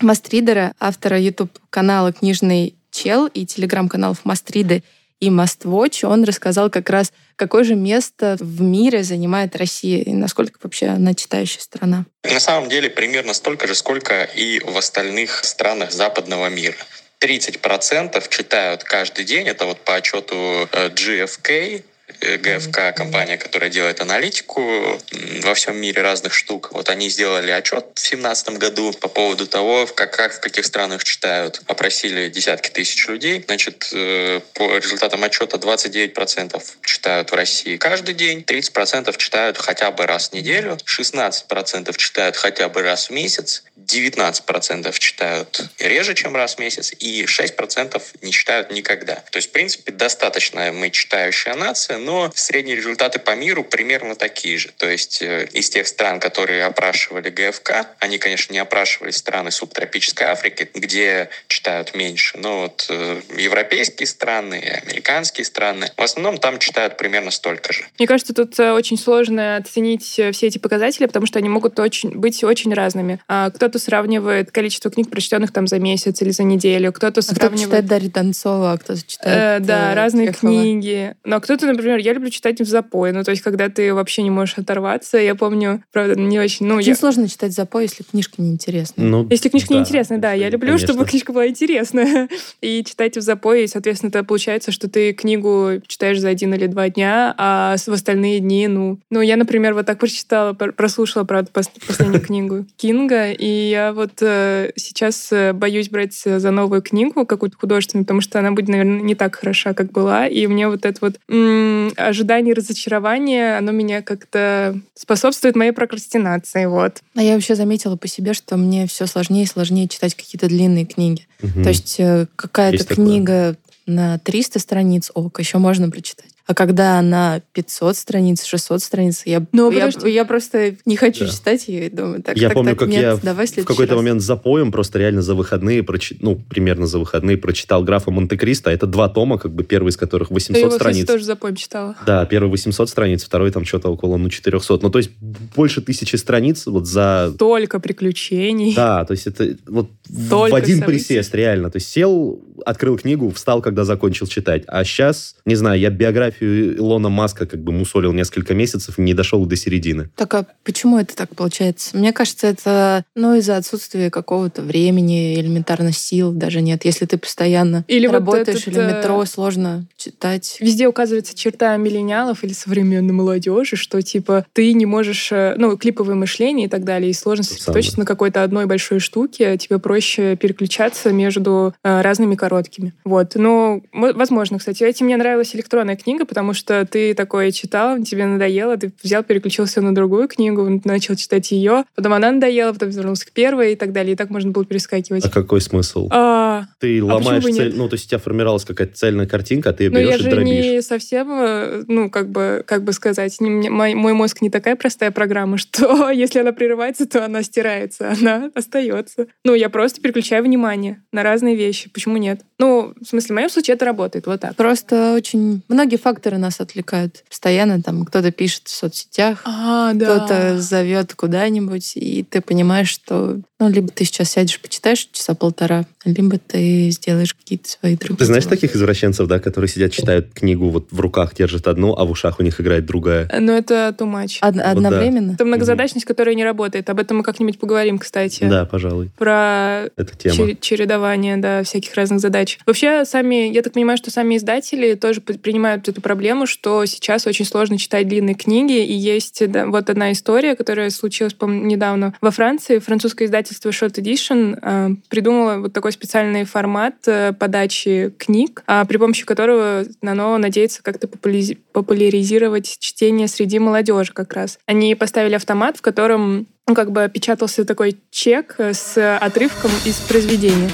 Мастридера, 0.00 0.74
автора 0.80 1.18
YouTube-канала 1.18 2.12
«Книжный 2.12 2.76
чел» 2.90 3.26
и 3.28 3.46
телеграм-каналов 3.46 4.24
Мастриды 4.24 4.82
и 5.20 5.30
Маствотч. 5.30 6.02
Он 6.02 6.24
рассказал 6.24 6.68
как 6.68 6.90
раз, 6.90 7.12
какое 7.36 7.62
же 7.62 7.76
место 7.76 8.36
в 8.40 8.60
мире 8.60 9.04
занимает 9.04 9.54
Россия 9.54 10.02
и 10.02 10.12
насколько 10.12 10.58
вообще 10.60 10.86
она 10.86 11.14
читающая 11.14 11.60
страна. 11.60 12.06
На 12.24 12.40
самом 12.40 12.68
деле 12.68 12.90
примерно 12.90 13.32
столько 13.32 13.68
же, 13.68 13.76
сколько 13.76 14.24
и 14.24 14.58
в 14.58 14.76
остальных 14.76 15.44
странах 15.44 15.92
западного 15.92 16.48
мира. 16.48 16.74
30% 17.22 18.28
читают 18.28 18.82
каждый 18.82 19.24
день, 19.24 19.46
это 19.46 19.64
вот 19.64 19.80
по 19.84 19.94
отчету 19.94 20.68
э, 20.72 20.88
GFK, 20.88 21.84
э, 22.20 22.36
ГФК, 22.36 22.94
компания, 22.96 23.38
которая 23.38 23.70
делает 23.70 24.00
аналитику 24.00 25.00
во 25.42 25.54
всем 25.54 25.76
мире 25.76 26.02
разных 26.02 26.34
штук. 26.34 26.70
Вот 26.72 26.88
они 26.88 27.08
сделали 27.08 27.52
отчет 27.52 27.84
в 27.94 27.94
2017 27.94 28.50
году 28.58 28.92
по 28.92 29.08
поводу 29.08 29.46
того, 29.46 29.86
как, 29.86 30.12
как 30.16 30.34
в 30.34 30.40
каких 30.40 30.66
странах 30.66 31.04
читают. 31.04 31.62
Опросили 31.68 32.28
десятки 32.28 32.70
тысяч 32.70 33.06
людей. 33.06 33.42
Значит, 33.46 33.88
э, 33.92 34.40
по 34.54 34.76
результатам 34.76 35.22
отчета 35.22 35.58
29% 35.58 36.60
читают 36.84 37.30
в 37.30 37.34
России 37.34 37.76
каждый 37.76 38.14
день, 38.14 38.42
30% 38.42 39.16
читают 39.16 39.58
хотя 39.58 39.92
бы 39.92 40.06
раз 40.06 40.30
в 40.30 40.32
неделю, 40.32 40.76
16% 40.84 41.96
читают 41.96 42.36
хотя 42.36 42.68
бы 42.68 42.82
раз 42.82 43.10
в 43.10 43.12
месяц, 43.12 43.62
19% 43.86 44.98
читают 44.98 45.64
реже, 45.78 46.14
чем 46.14 46.36
раз 46.36 46.56
в 46.56 46.58
месяц, 46.58 46.92
и 46.98 47.24
6% 47.24 48.02
не 48.22 48.32
читают 48.32 48.70
никогда. 48.70 49.16
То 49.30 49.36
есть, 49.36 49.48
в 49.48 49.52
принципе, 49.52 49.92
достаточно 49.92 50.72
мы 50.72 50.90
читающая 50.90 51.54
нация, 51.54 51.98
но 51.98 52.30
средние 52.34 52.76
результаты 52.76 53.18
по 53.18 53.34
миру 53.34 53.64
примерно 53.64 54.14
такие 54.14 54.58
же. 54.58 54.70
То 54.76 54.88
есть, 54.88 55.22
э, 55.22 55.48
из 55.52 55.70
тех 55.70 55.86
стран, 55.86 56.20
которые 56.20 56.64
опрашивали 56.64 57.30
ГФК, 57.30 57.86
они, 57.98 58.18
конечно, 58.18 58.52
не 58.52 58.58
опрашивали 58.58 59.10
страны 59.10 59.50
субтропической 59.50 60.26
Африки, 60.26 60.70
где 60.74 61.28
читают 61.48 61.94
меньше, 61.94 62.38
но 62.38 62.62
вот 62.62 62.86
э, 62.88 63.20
европейские 63.36 64.06
страны, 64.06 64.82
американские 64.84 65.44
страны, 65.44 65.90
в 65.96 66.02
основном 66.02 66.38
там 66.38 66.58
читают 66.58 66.96
примерно 66.96 67.30
столько 67.30 67.72
же. 67.72 67.84
Мне 67.98 68.06
кажется, 68.06 68.34
тут 68.34 68.58
э, 68.58 68.72
очень 68.72 68.98
сложно 68.98 69.56
оценить 69.56 70.04
все 70.04 70.30
эти 70.30 70.58
показатели, 70.58 71.06
потому 71.06 71.26
что 71.26 71.38
они 71.38 71.48
могут 71.48 71.78
очень, 71.78 72.10
быть 72.10 72.42
очень 72.44 72.72
разными. 72.74 73.18
А 73.28 73.50
кто-то 73.72 73.84
сравнивает 73.86 74.50
количество 74.50 74.90
книг, 74.90 75.08
прочтенных 75.08 75.50
там 75.50 75.66
за 75.66 75.78
месяц 75.78 76.20
или 76.20 76.30
за 76.30 76.42
неделю, 76.42 76.92
кто-то 76.92 77.20
А 77.20 77.22
сравнивает... 77.22 77.52
кто-то 77.52 77.64
читает 77.64 77.86
Дарью 77.86 78.10
Донцова, 78.10 78.72
а 78.72 78.76
кто-то 78.76 79.00
Э, 79.00 79.04
читает... 79.06 79.62
да, 79.64 79.92
э, 79.92 79.94
разные 79.94 80.26
Чехова. 80.28 80.52
книги. 80.52 81.14
Но 81.24 81.40
кто-то, 81.40 81.66
например, 81.66 81.96
я 81.98 82.12
люблю 82.12 82.28
читать 82.28 82.60
в 82.60 82.66
запой. 82.66 83.12
Ну, 83.12 83.24
то 83.24 83.30
есть, 83.30 83.42
когда 83.42 83.70
ты 83.70 83.94
вообще 83.94 84.22
не 84.22 84.30
можешь 84.30 84.58
оторваться. 84.58 85.16
Я 85.16 85.34
помню, 85.34 85.82
правда, 85.90 86.20
не 86.20 86.38
очень... 86.38 86.66
Ну, 86.66 86.76
Очень 86.76 86.90
я... 86.90 86.96
сложно 86.96 87.28
читать 87.28 87.52
запой, 87.54 87.84
если 87.84 88.02
книжка 88.02 88.42
неинтересная. 88.42 89.06
Ну, 89.06 89.26
Если 89.30 89.48
книжка 89.48 89.70
да, 89.70 89.74
неинтересная, 89.76 90.18
да, 90.18 90.32
я 90.32 90.50
люблю, 90.50 90.68
конечно. 90.68 90.88
чтобы 90.88 91.06
книжка 91.06 91.32
была 91.32 91.48
интересная. 91.48 92.28
И 92.60 92.84
читать 92.84 93.16
в 93.16 93.22
запой, 93.22 93.64
и, 93.64 93.66
соответственно, 93.66 94.10
это 94.10 94.22
получается, 94.22 94.70
что 94.70 94.88
ты 94.88 95.14
книгу 95.14 95.80
читаешь 95.86 96.20
за 96.20 96.28
один 96.28 96.52
или 96.54 96.66
два 96.66 96.90
дня, 96.90 97.34
а 97.38 97.76
в 97.78 97.88
остальные 97.88 98.40
дни, 98.40 98.66
ну... 98.68 98.98
Ну, 99.10 99.20
я, 99.22 99.36
например, 99.36 99.72
вот 99.74 99.86
так 99.86 99.98
прочитала, 99.98 100.52
пр- 100.52 100.72
прослушала, 100.72 101.24
правда, 101.24 101.50
пос- 101.54 101.70
последнюю 101.86 102.20
книгу 102.20 102.66
Кинга, 102.76 103.30
и 103.30 103.61
я 103.68 103.92
вот 103.92 104.12
э, 104.20 104.72
сейчас 104.76 105.28
э, 105.32 105.52
боюсь 105.52 105.88
брать 105.88 106.14
за 106.14 106.50
новую 106.50 106.82
книгу 106.82 107.26
какую-то 107.26 107.56
художественную, 107.56 108.04
потому 108.04 108.20
что 108.20 108.38
она 108.38 108.52
будет, 108.52 108.68
наверное, 108.68 109.00
не 109.00 109.14
так 109.14 109.36
хороша, 109.36 109.74
как 109.74 109.92
была, 109.92 110.26
и 110.26 110.46
мне 110.46 110.68
вот 110.68 110.84
это 110.84 110.98
вот 111.00 111.18
м, 111.28 111.92
ожидание 111.96 112.54
разочарования, 112.54 113.56
оно 113.58 113.72
меня 113.72 114.02
как-то 114.02 114.78
способствует 114.94 115.56
моей 115.56 115.72
прокрастинации, 115.72 116.66
вот. 116.66 117.02
А 117.14 117.22
я 117.22 117.34
вообще 117.34 117.54
заметила 117.54 117.96
по 117.96 118.08
себе, 118.08 118.34
что 118.34 118.56
мне 118.56 118.86
все 118.86 119.06
сложнее 119.06 119.44
и 119.44 119.48
сложнее 119.48 119.88
читать 119.88 120.14
какие-то 120.14 120.48
длинные 120.48 120.84
книги. 120.86 121.26
Мгм. 121.42 121.62
То 121.62 121.68
есть 121.68 121.96
э, 121.98 122.26
какая-то 122.36 122.76
Есть 122.76 122.88
такое. 122.88 123.04
книга 123.04 123.56
на 123.86 124.18
300 124.18 124.58
страниц, 124.58 125.10
ок, 125.14 125.38
еще 125.40 125.58
можно 125.58 125.90
прочитать. 125.90 126.26
А 126.52 126.54
когда 126.54 127.00
на 127.00 127.40
500 127.54 127.96
страниц, 127.96 128.44
600 128.44 128.82
страниц, 128.82 129.22
я, 129.24 129.42
Ну, 129.52 129.70
я, 129.70 129.86
подожди. 129.86 130.10
я 130.10 130.26
просто 130.26 130.74
не 130.84 130.96
хочу 130.96 131.24
Да. 131.24 131.30
читать 131.30 131.66
ее 131.66 131.86
и 131.86 131.88
думаю, 131.90 132.22
так, 132.22 132.36
я 132.36 132.48
так, 132.48 132.56
помню, 132.56 132.72
так, 132.72 132.80
как 132.80 132.88
нет, 132.90 133.00
я 133.00 133.16
давай 133.16 133.46
в 133.46 133.64
какой-то 133.64 133.94
раз. 133.94 134.02
момент 134.02 134.20
за 134.20 134.36
поем 134.36 134.70
просто 134.70 134.98
реально 134.98 135.22
за 135.22 135.34
выходные, 135.34 135.80
прочи- 135.82 136.18
ну, 136.20 136.36
примерно 136.36 136.86
за 136.86 136.98
выходные 136.98 137.38
прочитал 137.38 137.82
графа 137.84 138.10
Монте-Кристо. 138.10 138.70
Это 138.70 138.86
два 138.86 139.08
тома, 139.08 139.38
как 139.38 139.54
бы 139.54 139.64
первый 139.64 139.88
из 139.88 139.96
которых 139.96 140.28
Я 140.30 140.34
800 140.34 140.60
его, 140.62 140.70
страниц. 140.72 141.06
тоже 141.06 141.24
запоем 141.24 141.56
читала. 141.56 141.96
Да, 142.04 142.26
первый 142.26 142.50
800 142.50 142.90
страниц, 142.90 143.24
второй 143.24 143.50
там 143.50 143.64
что-то 143.64 143.88
около, 143.88 144.18
ну, 144.18 144.28
400. 144.28 144.78
Ну, 144.82 144.90
то 144.90 144.98
есть 144.98 145.10
больше 145.56 145.80
тысячи 145.80 146.16
страниц 146.16 146.66
вот 146.66 146.86
за... 146.86 147.30
Столько 147.34 147.80
приключений. 147.80 148.74
Да, 148.74 149.06
то 149.06 149.12
есть 149.12 149.26
это 149.26 149.56
вот 149.66 149.88
в 150.06 150.26
Столько 150.26 150.56
один 150.56 150.80
событий. 150.80 150.98
присест, 150.98 151.34
реально. 151.34 151.70
То 151.70 151.76
есть 151.76 151.88
сел, 151.88 152.42
открыл 152.66 152.98
книгу, 152.98 153.30
встал, 153.30 153.62
когда 153.62 153.84
закончил 153.84 154.26
читать. 154.26 154.64
А 154.66 154.84
сейчас, 154.84 155.36
не 155.46 155.54
знаю, 155.54 155.80
я 155.80 155.88
биографию 155.88 156.41
Илона 156.42 157.08
Маска 157.08 157.46
как 157.46 157.62
бы 157.62 157.72
мусолил 157.72 158.12
несколько 158.12 158.54
месяцев, 158.54 158.98
не 158.98 159.14
дошел 159.14 159.44
до 159.46 159.56
середины. 159.56 160.10
Так 160.16 160.34
а 160.34 160.46
почему 160.64 160.98
это 160.98 161.14
так 161.14 161.34
получается? 161.34 161.96
Мне 161.96 162.12
кажется, 162.12 162.46
это 162.46 163.04
ну, 163.14 163.34
из-за 163.36 163.56
отсутствия 163.56 164.10
какого-то 164.10 164.62
времени, 164.62 165.34
элементарно 165.40 165.92
сил 165.92 166.32
даже 166.32 166.60
нет. 166.60 166.84
Если 166.84 167.06
ты 167.06 167.18
постоянно 167.18 167.84
Или 167.88 168.06
вот 168.06 168.14
работаешь 168.14 168.62
этот, 168.62 168.68
или 168.68 168.74
в 168.74 168.78
э, 168.78 168.96
метро, 168.96 169.24
сложно 169.24 169.86
читать. 169.96 170.56
Везде 170.60 170.88
указывается 170.88 171.36
черта 171.36 171.76
миллениалов 171.76 172.44
или 172.44 172.52
современной 172.52 173.12
молодежи, 173.12 173.76
что 173.76 174.00
типа 174.02 174.46
ты 174.52 174.72
не 174.72 174.86
можешь, 174.86 175.30
э, 175.32 175.54
ну, 175.56 175.76
клиповое 175.76 176.14
мышление 176.14 176.66
и 176.66 176.70
так 176.70 176.84
далее, 176.84 177.10
и 177.10 177.14
сложно 177.14 177.44
сосредоточиться 177.44 177.98
на 177.98 178.06
какой-то 178.06 178.42
одной 178.42 178.66
большой 178.66 178.98
штуке, 178.98 179.56
тебе 179.58 179.78
проще 179.78 180.36
переключаться 180.36 181.12
между 181.12 181.74
э, 181.82 182.00
разными 182.00 182.34
короткими. 182.34 182.92
Вот. 183.04 183.32
Ну, 183.34 183.82
мо- 183.92 184.12
возможно, 184.12 184.58
кстати. 184.58 184.82
Этим 184.82 185.06
мне 185.06 185.16
нравилась 185.16 185.54
электронная 185.54 185.96
книга, 185.96 186.21
потому 186.24 186.52
что 186.54 186.84
ты 186.86 187.14
такое 187.14 187.50
читал, 187.52 188.02
тебе 188.02 188.26
надоело, 188.26 188.76
ты 188.76 188.92
взял, 189.02 189.22
переключился 189.22 189.80
на 189.80 189.94
другую 189.94 190.28
книгу, 190.28 190.80
начал 190.84 191.14
читать 191.16 191.50
ее, 191.52 191.84
потом 191.94 192.12
она 192.14 192.30
надоела, 192.32 192.72
потом 192.72 192.90
вернулся 192.90 193.26
к 193.26 193.32
первой 193.32 193.72
и 193.72 193.76
так 193.76 193.92
далее. 193.92 194.12
И 194.14 194.16
так 194.16 194.30
можно 194.30 194.50
было 194.50 194.64
перескакивать. 194.64 195.24
А 195.24 195.28
какой 195.30 195.60
смысл? 195.60 196.08
А, 196.10 196.64
Ты 196.78 197.02
ломаешь 197.02 197.42
почему 197.42 197.58
бы 197.58 197.64
цель, 197.64 197.76
ну, 197.76 197.88
то 197.88 197.94
есть 197.94 198.06
у 198.06 198.08
тебя 198.08 198.18
формировалась 198.18 198.64
какая-то 198.64 198.94
цельная 198.94 199.26
картинка, 199.26 199.70
а 199.70 199.72
ты 199.72 199.84
ее 199.84 199.90
Но 199.90 199.98
я 199.98 200.06
берешь 200.06 200.20
и 200.20 200.22
же 200.22 200.30
дробишь. 200.30 200.48
не 200.48 200.82
совсем, 200.82 201.28
э, 201.32 201.84
ну, 201.88 202.10
как 202.10 202.28
бы, 202.30 202.62
как 202.66 202.84
бы 202.84 202.92
сказать, 202.92 203.40
не- 203.40 203.70
мой, 203.70 203.94
мой 203.94 204.12
мозг 204.12 204.40
не 204.42 204.50
такая 204.50 204.76
простая 204.76 205.10
программа, 205.10 205.56
что 205.58 206.10
если 206.10 206.40
она 206.40 206.52
прерывается, 206.52 207.06
то 207.06 207.24
она 207.24 207.42
стирается, 207.42 208.10
она 208.10 208.50
остается. 208.54 209.26
Ну, 209.44 209.54
я 209.54 209.68
просто 209.68 210.00
переключаю 210.00 210.44
внимание 210.44 211.02
на 211.12 211.22
разные 211.22 211.56
вещи. 211.56 211.90
Почему 211.90 212.16
нет? 212.16 212.40
Ну, 212.58 212.94
в 213.00 213.04
смысле, 213.06 213.28
в 213.28 213.36
моем 213.36 213.50
случае 213.50 213.74
это 213.74 213.84
работает 213.84 214.26
вот 214.26 214.40
так. 214.40 214.54
Просто 214.56 215.14
очень 215.14 215.62
многие 215.68 215.96
факторы 215.96 216.11
нас 216.38 216.60
отвлекают. 216.60 217.24
Постоянно 217.28 217.82
там 217.82 218.04
кто-то 218.04 218.30
пишет 218.30 218.68
в 218.68 218.70
соцсетях, 218.70 219.42
А, 219.44 219.94
кто-то 219.94 220.60
зовет 220.60 221.14
куда-нибудь, 221.14 221.92
и 221.96 222.22
ты 222.22 222.40
понимаешь, 222.40 222.88
что 222.90 223.40
ну, 223.62 223.70
либо 223.70 223.88
ты 223.92 224.04
сейчас 224.04 224.32
сядешь, 224.32 224.58
почитаешь 224.60 225.08
часа 225.12 225.34
полтора, 225.34 225.84
либо 226.04 226.36
ты 226.38 226.90
сделаешь 226.90 227.32
какие-то 227.32 227.68
свои 227.68 227.96
другие 227.96 228.18
Ты 228.18 228.24
знаешь 228.24 228.42
дела. 228.44 228.56
таких 228.56 228.74
извращенцев, 228.74 229.28
да, 229.28 229.38
которые 229.38 229.68
сидят, 229.68 229.92
читают 229.92 230.30
книгу, 230.34 230.68
вот 230.68 230.88
в 230.90 230.98
руках 230.98 231.34
держат 231.36 231.68
одну, 231.68 231.94
а 231.94 232.04
в 232.04 232.10
ушах 232.10 232.40
у 232.40 232.42
них 232.42 232.60
играет 232.60 232.86
другая? 232.86 233.30
Но 233.38 233.52
это 233.52 233.94
too 233.96 234.10
much. 234.12 234.38
Од- 234.42 234.58
одновременно? 234.58 235.32
Это 235.34 235.44
многозадачность, 235.44 236.06
которая 236.06 236.34
не 236.34 236.42
работает. 236.42 236.90
Об 236.90 236.98
этом 236.98 237.18
мы 237.18 237.22
как-нибудь 237.22 237.60
поговорим, 237.60 237.98
кстати. 237.98 238.42
Да, 238.44 238.64
пожалуй, 238.64 239.10
Про 239.16 239.84
это 239.96 240.16
тема. 240.18 240.34
Чер- 240.34 240.58
чередование, 240.60 241.36
да, 241.36 241.62
всяких 241.62 241.94
разных 241.94 242.18
задач. 242.18 242.58
Вообще, 242.66 243.04
сами, 243.04 243.52
я 243.52 243.62
так 243.62 243.74
понимаю, 243.74 243.96
что 243.96 244.10
сами 244.10 244.38
издатели 244.38 244.94
тоже 244.94 245.20
принимают 245.20 245.88
эту 245.88 246.00
проблему, 246.00 246.46
что 246.46 246.84
сейчас 246.86 247.28
очень 247.28 247.44
сложно 247.44 247.78
читать 247.78 248.08
длинные 248.08 248.34
книги, 248.34 248.84
и 248.84 248.92
есть 248.92 249.48
да, 249.50 249.66
вот 249.66 249.88
одна 249.88 250.10
история, 250.10 250.56
которая 250.56 250.90
случилась, 250.90 251.34
по 251.34 251.44
недавно 251.46 252.14
во 252.20 252.32
Франции. 252.32 252.78
Французское 252.80 253.28
издательство 253.28 253.51
Short 253.70 253.94
Edition 253.94 254.58
э, 254.60 254.96
придумало 255.08 255.58
вот 255.58 255.72
такой 255.72 255.92
специальный 255.92 256.44
формат 256.44 256.94
э, 257.06 257.32
подачи 257.32 258.14
книг, 258.18 258.62
а, 258.66 258.84
при 258.84 258.96
помощи 258.96 259.24
которого 259.24 259.84
оно 260.02 260.38
надеется 260.38 260.82
как-то 260.82 261.06
популяри- 261.06 261.58
популяризировать 261.72 262.76
чтение 262.78 263.28
среди 263.28 263.58
молодежи 263.58 264.12
как 264.12 264.32
раз. 264.32 264.58
Они 264.66 264.94
поставили 264.94 265.34
автомат, 265.34 265.76
в 265.76 265.82
котором 265.82 266.46
ну, 266.66 266.74
как 266.74 266.92
бы 266.92 267.10
печатался 267.12 267.64
такой 267.64 267.96
чек 268.10 268.54
э, 268.58 268.72
с 268.72 269.16
отрывком 269.18 269.70
из 269.84 269.96
произведения. 270.00 270.70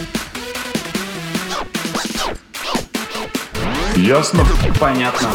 Ясно? 3.96 4.44
Понятно. 4.78 5.28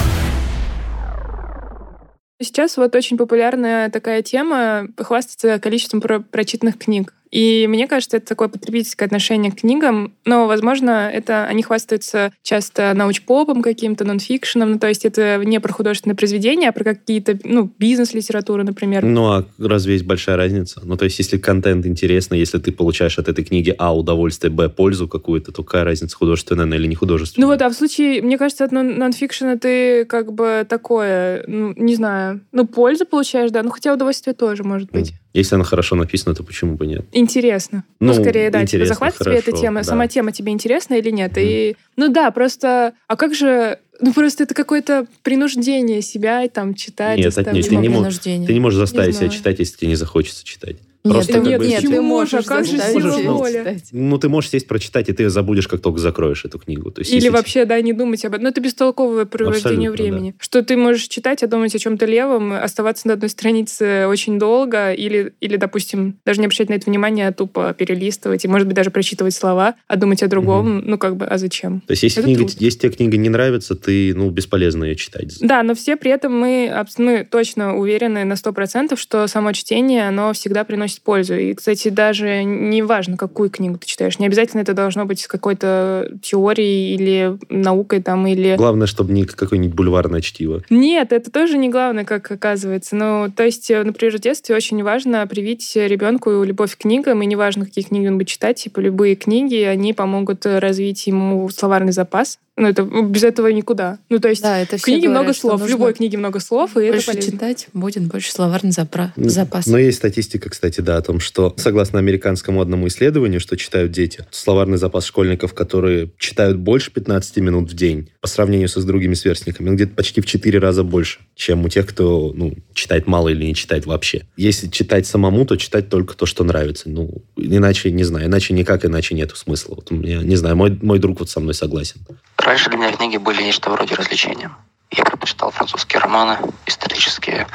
Сейчас 2.41 2.77
вот 2.77 2.95
очень 2.95 3.17
популярная 3.17 3.89
такая 3.89 4.21
тема 4.21 4.87
хвастаться 4.97 5.59
количеством 5.59 6.01
про- 6.01 6.19
прочитанных 6.19 6.77
книг. 6.77 7.13
И 7.33 7.65
мне 7.67 7.87
кажется, 7.87 8.17
это 8.17 8.27
такое 8.27 8.47
потребительское 8.47 9.07
отношение 9.07 9.51
к 9.51 9.55
книгам. 9.55 10.13
Но, 10.23 10.45
возможно, 10.45 11.09
это 11.11 11.45
они 11.45 11.63
хвастаются 11.63 12.31
часто 12.43 12.93
научпопом 12.93 13.63
каким-то, 13.63 14.05
нонфикшеном. 14.05 14.73
Ну, 14.73 14.79
то 14.79 14.87
есть 14.87 15.03
это 15.03 15.41
не 15.43 15.59
про 15.59 15.73
художественное 15.73 16.15
произведение, 16.15 16.69
а 16.69 16.71
про 16.71 16.83
какие-то, 16.83 17.39
ну, 17.43 17.71
бизнес-литературу, 17.79 18.63
например. 18.63 19.03
Ну, 19.03 19.31
а 19.31 19.45
разве 19.57 19.93
есть 19.93 20.05
большая 20.05 20.37
разница? 20.37 20.81
Ну, 20.83 20.95
то 20.95 21.05
есть, 21.05 21.17
если 21.17 21.39
контент 21.39 21.87
интересный, 21.87 22.37
если 22.37 22.59
ты 22.59 22.71
получаешь 22.71 23.17
от 23.17 23.27
этой 23.27 23.43
книги 23.43 23.73
А 23.79 23.97
удовольствие, 23.97 24.51
Б 24.51 24.69
пользу 24.69 25.07
какую-то, 25.07 25.51
то 25.51 25.63
какая 25.63 25.85
разница, 25.85 26.15
художественная 26.15 26.65
она 26.65 26.75
или 26.75 26.85
не 26.85 26.95
художественная? 26.95 27.47
Ну 27.47 27.51
вот, 27.51 27.63
а 27.63 27.69
в 27.69 27.73
случае, 27.73 28.21
мне 28.21 28.37
кажется, 28.37 28.63
от 28.63 28.71
нон- 28.71 28.99
нонфикшена 28.99 29.57
ты 29.57 30.05
как 30.05 30.33
бы 30.33 30.67
такое, 30.69 31.43
ну, 31.47 31.73
не 31.77 31.95
знаю, 31.95 32.41
ну, 32.51 32.67
пользу 32.67 33.07
получаешь, 33.07 33.49
да, 33.49 33.63
ну, 33.63 33.71
хотя 33.71 33.91
удовольствие 33.91 34.35
тоже 34.35 34.63
может 34.63 34.91
быть. 34.91 35.13
Если 35.33 35.55
она 35.55 35.63
хорошо 35.63 35.95
написана, 35.95 36.35
то 36.35 36.43
почему 36.43 36.75
бы 36.75 36.85
нет? 36.85 37.05
И 37.11 37.22
Интересно. 37.23 37.83
Ну, 37.99 38.13
Ну, 38.13 38.13
скорее, 38.21 38.49
да. 38.49 38.65
Типа, 38.65 38.85
захватит 38.85 39.19
тебя 39.19 39.33
эта 39.33 39.45
хорошо, 39.45 39.61
тема? 39.61 39.79
да. 39.79 39.83
Сама 39.83 40.07
тема 40.07 40.31
тебе 40.31 40.51
интересна 40.51 40.95
или 40.95 41.09
нет? 41.09 41.31
Мгм. 41.31 41.41
И, 41.41 41.75
ну 41.95 42.09
да, 42.09 42.31
просто... 42.31 42.93
А 43.07 43.15
как 43.15 43.33
же... 43.33 43.79
Ну, 44.01 44.11
просто 44.13 44.43
это 44.43 44.53
какое-то 44.53 45.05
принуждение 45.21 46.01
себя 46.01 46.47
там 46.49 46.73
читать. 46.73 47.17
Нет, 47.19 47.37
отнюдь. 47.37 47.69
Ты 47.69 47.75
не, 47.77 47.87
мо- 47.89 47.99
принуждение. 47.99 48.47
ты 48.47 48.53
не 48.53 48.59
можешь 48.59 48.79
заставить 48.79 49.15
себя 49.15 49.27
знаю. 49.27 49.39
читать, 49.39 49.59
если 49.59 49.77
тебе 49.77 49.87
не 49.89 49.95
захочется 49.95 50.43
читать. 50.43 50.75
Нет, 51.05 51.15
Просто 51.15 51.33
ты- 51.33 51.39
нет, 51.41 51.59
бы- 51.59 51.67
нет, 51.67 51.81
ты 51.81 51.87
же? 51.95 52.01
можешь 52.01 52.45
А 52.45 52.47
как 52.47 52.65
же 52.65 52.77
сила 52.77 53.17
воли? 53.33 53.77
Ну, 53.91 54.17
ты 54.17 54.29
можешь 54.29 54.51
сесть 54.51 54.67
прочитать, 54.67 55.09
и 55.09 55.13
ты 55.13 55.23
ее 55.23 55.29
забудешь, 55.29 55.67
как 55.67 55.81
только 55.81 55.99
закроешь 55.99 56.45
эту 56.45 56.59
книгу. 56.59 56.91
То 56.91 57.01
есть, 57.01 57.11
Или 57.11 57.17
если 57.17 57.29
вообще, 57.29 57.65
да, 57.65 57.81
не 57.81 57.91
думать 57.91 58.23
об 58.23 58.33
этом. 58.33 58.43
Ну, 58.43 58.49
это 58.49 58.61
бестолковое 58.61 59.25
провождение 59.25 59.91
времени. 59.91 60.33
Что 60.39 60.63
ты 60.63 60.77
можешь 60.77 61.07
читать, 61.09 61.43
а 61.43 61.47
думать 61.47 61.75
о 61.75 61.79
чем-то 61.79 62.05
левом, 62.05 62.53
оставаться 62.53 63.07
на 63.07 63.15
одной 63.15 63.29
странице 63.29 64.07
очень 64.07 64.39
долго, 64.39 64.93
или, 64.93 65.33
или, 65.41 65.57
допустим, 65.57 66.19
даже 66.25 66.39
не 66.39 66.45
обращать 66.45 66.69
на 66.69 66.75
это 66.75 66.89
внимание, 66.89 67.27
а 67.27 67.33
тупо 67.33 67.73
перелистывать, 67.77 68.45
и, 68.45 68.47
может 68.47 68.67
быть, 68.67 68.75
даже 68.77 68.89
прочитывать 68.89 69.33
слова, 69.33 69.75
а 69.87 69.97
думать 69.97 70.23
о 70.23 70.27
другом. 70.27 70.83
Ну, 70.85 70.97
как 70.97 71.17
бы, 71.17 71.25
а 71.25 71.37
зачем? 71.37 71.81
То 71.81 71.91
есть, 71.91 72.03
если, 72.03 72.21
Это 72.21 72.33
книга, 72.33 72.51
если 72.59 72.79
тебе 72.79 72.91
книга 72.93 73.17
не 73.17 73.27
нравится, 73.27 73.75
ты, 73.75 74.13
ну, 74.15 74.29
бесполезно 74.29 74.85
ее 74.85 74.95
читать. 74.95 75.35
Да, 75.41 75.63
но 75.63 75.75
все 75.75 75.97
при 75.97 76.11
этом 76.11 76.33
мы, 76.39 76.73
мы 76.97 77.27
точно 77.29 77.75
уверены 77.77 78.23
на 78.23 78.33
100%, 78.35 78.95
что 78.97 79.27
само 79.27 79.51
чтение, 79.51 80.07
оно 80.07 80.31
всегда 80.31 80.63
приносит 80.63 80.92
пользу. 80.99 81.35
И, 81.35 81.53
кстати, 81.53 81.89
даже 81.89 82.43
не 82.43 82.81
важно, 82.81 83.17
какую 83.17 83.49
книгу 83.49 83.77
ты 83.77 83.87
читаешь. 83.87 84.19
Не 84.19 84.27
обязательно 84.27 84.61
это 84.61 84.73
должно 84.73 85.05
быть 85.05 85.21
с 85.21 85.27
какой-то 85.27 86.11
теорией 86.21 86.95
или 86.95 87.37
наукой 87.49 88.01
там, 88.01 88.27
или... 88.27 88.55
Главное, 88.55 88.87
чтобы 88.87 89.13
не 89.13 89.25
какое-нибудь 89.25 89.75
бульварное 89.75 90.21
чтиво. 90.21 90.63
Нет, 90.69 91.11
это 91.11 91.31
тоже 91.31 91.57
не 91.57 91.69
главное, 91.69 92.05
как 92.05 92.29
оказывается. 92.31 92.95
Ну, 92.95 93.31
то 93.35 93.43
есть, 93.43 93.69
э, 93.71 93.83
например, 93.83 94.17
в 94.17 94.19
детстве 94.19 94.55
очень 94.55 94.83
важно 94.83 95.25
привить 95.27 95.71
ребенку 95.75 96.43
любовь 96.43 96.75
к 96.75 96.81
книгам, 96.81 97.21
и 97.21 97.25
неважно, 97.25 97.65
какие 97.65 97.83
книги 97.83 98.07
он 98.07 98.17
будет 98.17 98.27
читать, 98.27 98.57
типа 98.57 98.79
любые 98.79 99.15
книги, 99.15 99.55
они 99.55 99.93
помогут 99.93 100.45
э, 100.45 100.59
развить 100.59 101.07
ему 101.07 101.49
словарный 101.49 101.91
запас. 101.91 102.39
Ну, 102.55 102.67
это 102.67 102.83
ну, 102.85 103.07
без 103.07 103.23
этого 103.23 103.47
никуда. 103.47 103.97
Ну, 104.09 104.19
то 104.19 104.29
есть, 104.29 104.43
Да, 104.43 104.59
это 104.59 104.77
в 104.77 104.81
книге 104.83 105.07
говорят, 105.07 105.23
много 105.23 105.33
слов, 105.33 105.61
в 105.61 105.67
любой 105.67 105.93
книге 105.93 106.19
много 106.19 106.39
слов, 106.39 106.77
и 106.77 106.81
это 106.81 106.93
Больше 106.93 107.07
полезно. 107.07 107.31
читать, 107.31 107.67
будет 107.73 108.03
больше 108.03 108.31
словарный 108.31 108.69
запра- 108.69 109.11
запас. 109.15 109.65
Но 109.65 109.79
есть 109.79 109.97
статистика, 109.97 110.51
кстати, 110.51 110.79
да, 110.81 110.97
о 110.97 111.01
том, 111.01 111.19
что, 111.19 111.55
согласно 111.57 111.97
американскому 111.97 112.61
одному 112.61 112.87
исследованию, 112.87 113.39
что 113.39 113.57
читают 113.57 113.91
дети, 113.91 114.25
словарный 114.29 114.77
запас 114.77 115.05
школьников, 115.05 115.55
которые 115.55 116.11
читают 116.19 116.57
больше 116.59 116.91
15 116.91 117.37
минут 117.37 117.71
в 117.71 117.75
день, 117.75 118.09
по 118.21 118.27
сравнению 118.27 118.69
со 118.69 118.81
с 118.81 118.85
другими 118.85 119.15
сверстниками, 119.15 119.69
он 119.69 119.75
где-то 119.75 119.95
почти 119.95 120.21
в 120.21 120.27
4 120.27 120.59
раза 120.59 120.83
больше, 120.83 121.21
чем 121.35 121.65
у 121.65 121.69
тех, 121.69 121.87
кто 121.87 122.33
ну, 122.35 122.53
читает 122.75 123.07
мало 123.07 123.29
или 123.29 123.45
не 123.45 123.55
читает 123.55 123.87
вообще. 123.87 124.27
Если 124.37 124.67
читать 124.67 125.07
самому, 125.07 125.45
то 125.45 125.55
читать 125.55 125.89
только 125.89 126.15
то, 126.15 126.27
что 126.27 126.43
нравится. 126.43 126.87
Ну, 126.87 127.23
иначе, 127.35 127.91
не 127.91 128.03
знаю, 128.03 128.27
иначе 128.27 128.53
никак, 128.53 128.85
иначе 128.85 129.15
нету 129.15 129.35
смысла. 129.35 129.75
Вот 129.75 129.91
у 129.91 129.95
меня, 129.95 130.21
не 130.21 130.35
знаю, 130.35 130.55
мой, 130.55 130.77
мой 130.81 130.99
друг 130.99 131.19
вот 131.19 131.29
со 131.31 131.39
мной 131.39 131.55
согласен. 131.55 132.01
Раньше 132.43 132.69
для 132.69 132.77
меня 132.77 132.91
книги 132.91 133.15
были 133.15 133.41
нечто 133.41 133.69
вроде 133.69 133.95
развлечения. 133.95 134.51
Я 134.91 135.05
предпочитал 135.05 135.51
французские 135.51 136.01
романы, 136.01 136.37
исторические, 136.65 137.47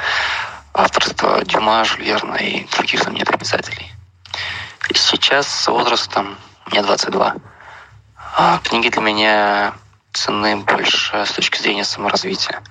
авторство 0.73 1.45
Дюма, 1.45 1.85
Жюль 1.85 2.05
Верна 2.05 2.37
и 2.37 2.65
других 2.65 3.03
знаменитых 3.03 3.37
писателей. 3.37 3.91
Сейчас 4.95 5.47
с 5.47 5.67
возрастом, 5.67 6.35
мне 6.71 6.81
22, 6.81 7.35
а 8.35 8.59
книги 8.63 8.89
для 8.89 9.01
меня 9.01 9.73
ценны 10.11 10.57
больше 10.57 11.23
с 11.23 11.33
точки 11.33 11.61
зрения 11.61 11.83
саморазвития. 11.83 12.63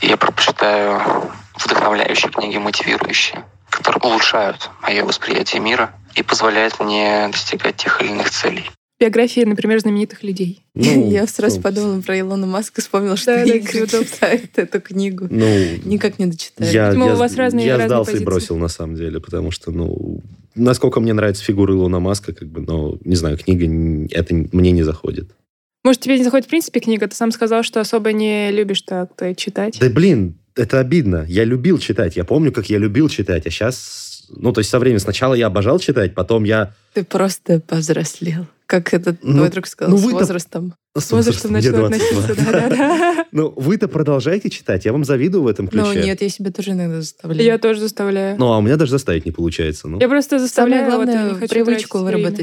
Я 0.00 0.16
предпочитаю 0.16 1.32
вдохновляющие 1.56 2.30
книги, 2.30 2.58
мотивирующие, 2.58 3.44
которые 3.70 4.00
улучшают 4.02 4.70
мое 4.82 5.04
восприятие 5.04 5.60
мира 5.60 5.92
и 6.14 6.22
позволяют 6.22 6.78
мне 6.78 7.26
достигать 7.26 7.76
тех 7.76 8.00
или 8.00 8.10
иных 8.10 8.30
целей. 8.30 8.70
Биографии, 8.98 9.42
например, 9.42 9.78
знаменитых 9.80 10.22
людей. 10.22 10.64
Ну, 10.74 11.10
Я 11.10 11.26
сразу 11.26 11.56
ну, 11.56 11.62
подумала 11.62 12.00
про 12.00 12.18
Илона 12.18 12.46
Маска, 12.46 12.80
вспомнила, 12.80 13.16
что 13.16 13.34
Да, 13.36 13.44
да, 13.44 13.54
Игорь 13.54 13.82
удобно. 13.82 14.06
читает 14.06 14.58
эту 14.58 14.80
книгу. 14.80 15.26
Ну, 15.30 15.46
Никак 15.84 16.18
не 16.18 16.26
дочитает. 16.26 16.72
Я, 16.72 16.88
Видимо, 16.88 17.06
я, 17.06 17.14
у 17.14 17.16
вас 17.16 17.36
разные- 17.36 17.66
я 17.66 17.72
разные 17.72 17.88
сдался 17.88 18.10
позиции. 18.12 18.22
и 18.22 18.26
бросил, 18.26 18.56
на 18.56 18.68
самом 18.68 18.96
деле, 18.96 19.20
потому 19.20 19.50
что, 19.50 19.70
ну, 19.70 20.22
насколько 20.54 21.00
мне 21.00 21.12
нравится 21.12 21.44
фигура 21.44 21.74
Илона 21.74 22.00
Маска, 22.00 22.32
как 22.32 22.48
бы, 22.48 22.62
но, 22.62 22.98
не 23.04 23.16
знаю, 23.16 23.36
книга, 23.36 23.66
это 24.12 24.34
мне 24.34 24.70
не 24.70 24.82
заходит. 24.82 25.30
Может, 25.84 26.00
тебе 26.00 26.18
не 26.18 26.24
заходит 26.24 26.46
в 26.46 26.48
принципе 26.48 26.80
книга? 26.80 27.06
Ты 27.06 27.14
сам 27.14 27.30
сказал, 27.30 27.62
что 27.62 27.80
особо 27.80 28.12
не 28.12 28.50
любишь 28.50 28.82
так-то 28.82 29.34
читать. 29.34 29.78
Да, 29.78 29.88
блин, 29.90 30.38
это 30.56 30.80
обидно. 30.80 31.26
Я 31.28 31.44
любил 31.44 31.78
читать. 31.78 32.16
Я 32.16 32.24
помню, 32.24 32.50
как 32.50 32.70
я 32.70 32.78
любил 32.78 33.08
читать, 33.08 33.46
а 33.46 33.50
сейчас... 33.50 34.24
Ну, 34.30 34.52
то 34.52 34.58
есть 34.58 34.70
со 34.70 34.80
временем 34.80 34.98
сначала 34.98 35.34
я 35.34 35.46
обожал 35.46 35.78
читать, 35.78 36.14
потом 36.14 36.42
я... 36.42 36.74
Ты 36.94 37.04
просто 37.04 37.60
повзрослел. 37.60 38.46
Как 38.66 38.92
этот 38.92 39.22
Ну, 39.22 39.34
твой 39.36 39.50
друг 39.50 39.66
сказал, 39.66 39.94
ну 39.94 39.98
с 39.98 40.12
возрастом. 40.12 40.74
С 40.96 41.12
возрастом 41.12 41.52
22. 41.52 41.84
относиться. 41.86 42.34
Да-да-да. 42.34 43.26
Ну, 43.32 43.52
вы-то 43.54 43.86
продолжаете 43.86 44.50
читать, 44.50 44.84
я 44.86 44.92
вам 44.92 45.04
завидую 45.04 45.42
в 45.42 45.46
этом 45.46 45.68
ключе. 45.68 45.84
Ну 45.84 45.92
нет, 45.92 46.22
я 46.22 46.28
себя 46.28 46.50
тоже 46.50 46.72
иногда 46.72 47.00
заставляю. 47.00 47.44
Я 47.44 47.58
тоже 47.58 47.80
заставляю. 47.80 48.38
Ну, 48.38 48.52
а 48.52 48.58
у 48.58 48.62
меня 48.62 48.76
даже 48.76 48.92
заставить 48.92 49.26
не 49.26 49.32
получается. 49.32 49.88
Ну, 49.88 50.00
Я 50.00 50.08
просто 50.08 50.38
заставляю, 50.38 50.90
главное, 50.90 51.34
хочу 51.34 51.48
привычку 51.48 51.98
время. 51.98 52.34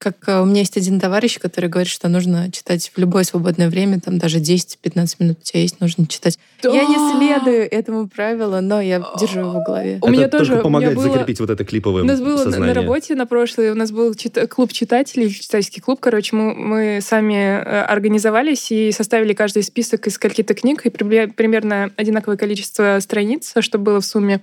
Как 0.00 0.16
э, 0.28 0.40
у 0.40 0.46
меня 0.46 0.60
есть 0.60 0.78
один 0.78 0.98
товарищ, 0.98 1.38
который 1.38 1.68
говорит, 1.68 1.92
что 1.92 2.08
нужно 2.08 2.50
читать 2.50 2.90
в 2.94 2.98
любое 2.98 3.22
свободное 3.22 3.68
время, 3.68 4.00
там 4.00 4.16
даже 4.16 4.38
10-15 4.38 5.16
минут 5.18 5.38
у 5.42 5.44
тебя 5.44 5.60
есть, 5.60 5.78
нужно 5.78 6.06
читать. 6.06 6.38
Я 6.62 6.86
не 6.86 6.96
Да. 6.96 7.18
следую 7.18 7.70
этому 7.70 8.08
правилу, 8.08 8.62
но 8.62 8.80
я 8.80 9.04
держу 9.20 9.40
его 9.40 9.50
в 9.60 9.62
голове. 9.62 9.98
У 10.00 10.08
меня 10.08 10.24
это 10.24 10.38
тоже- 10.38 10.52
у 10.52 10.54
меня 10.54 10.62
помогает 10.62 10.94
было- 10.96 11.12
закрепить 11.12 11.38
вот 11.40 11.50
это 11.50 11.66
клиповое 11.66 12.02
У 12.02 12.06
нас 12.06 12.18
было 12.18 12.42
на- 12.46 12.58
на 12.60 12.72
работе 12.72 13.14
на 13.14 13.26
прошлой, 13.26 13.72
у 13.72 13.74
нас 13.74 13.90
был 13.92 14.14
чит- 14.14 14.38
клуб 14.48 14.72
читателей, 14.72 15.28
читательский 15.30 15.82
клуб, 15.82 16.00
короче, 16.00 16.34
мы, 16.34 16.54
мы 16.54 17.00
сами 17.02 17.34
э, 17.34 17.82
организовались 17.82 18.72
и 18.72 18.92
составили 18.92 19.34
каждый 19.34 19.62
список 19.62 20.06
из 20.06 20.16
каких-то 20.16 20.54
книг, 20.54 20.86
и 20.86 20.88
прибе- 20.88 21.30
примерно 21.30 21.90
одинаковое 21.96 22.38
количество 22.38 22.98
страниц, 23.00 23.52
что 23.60 23.76
было 23.76 24.00
в 24.00 24.06
сумме. 24.06 24.40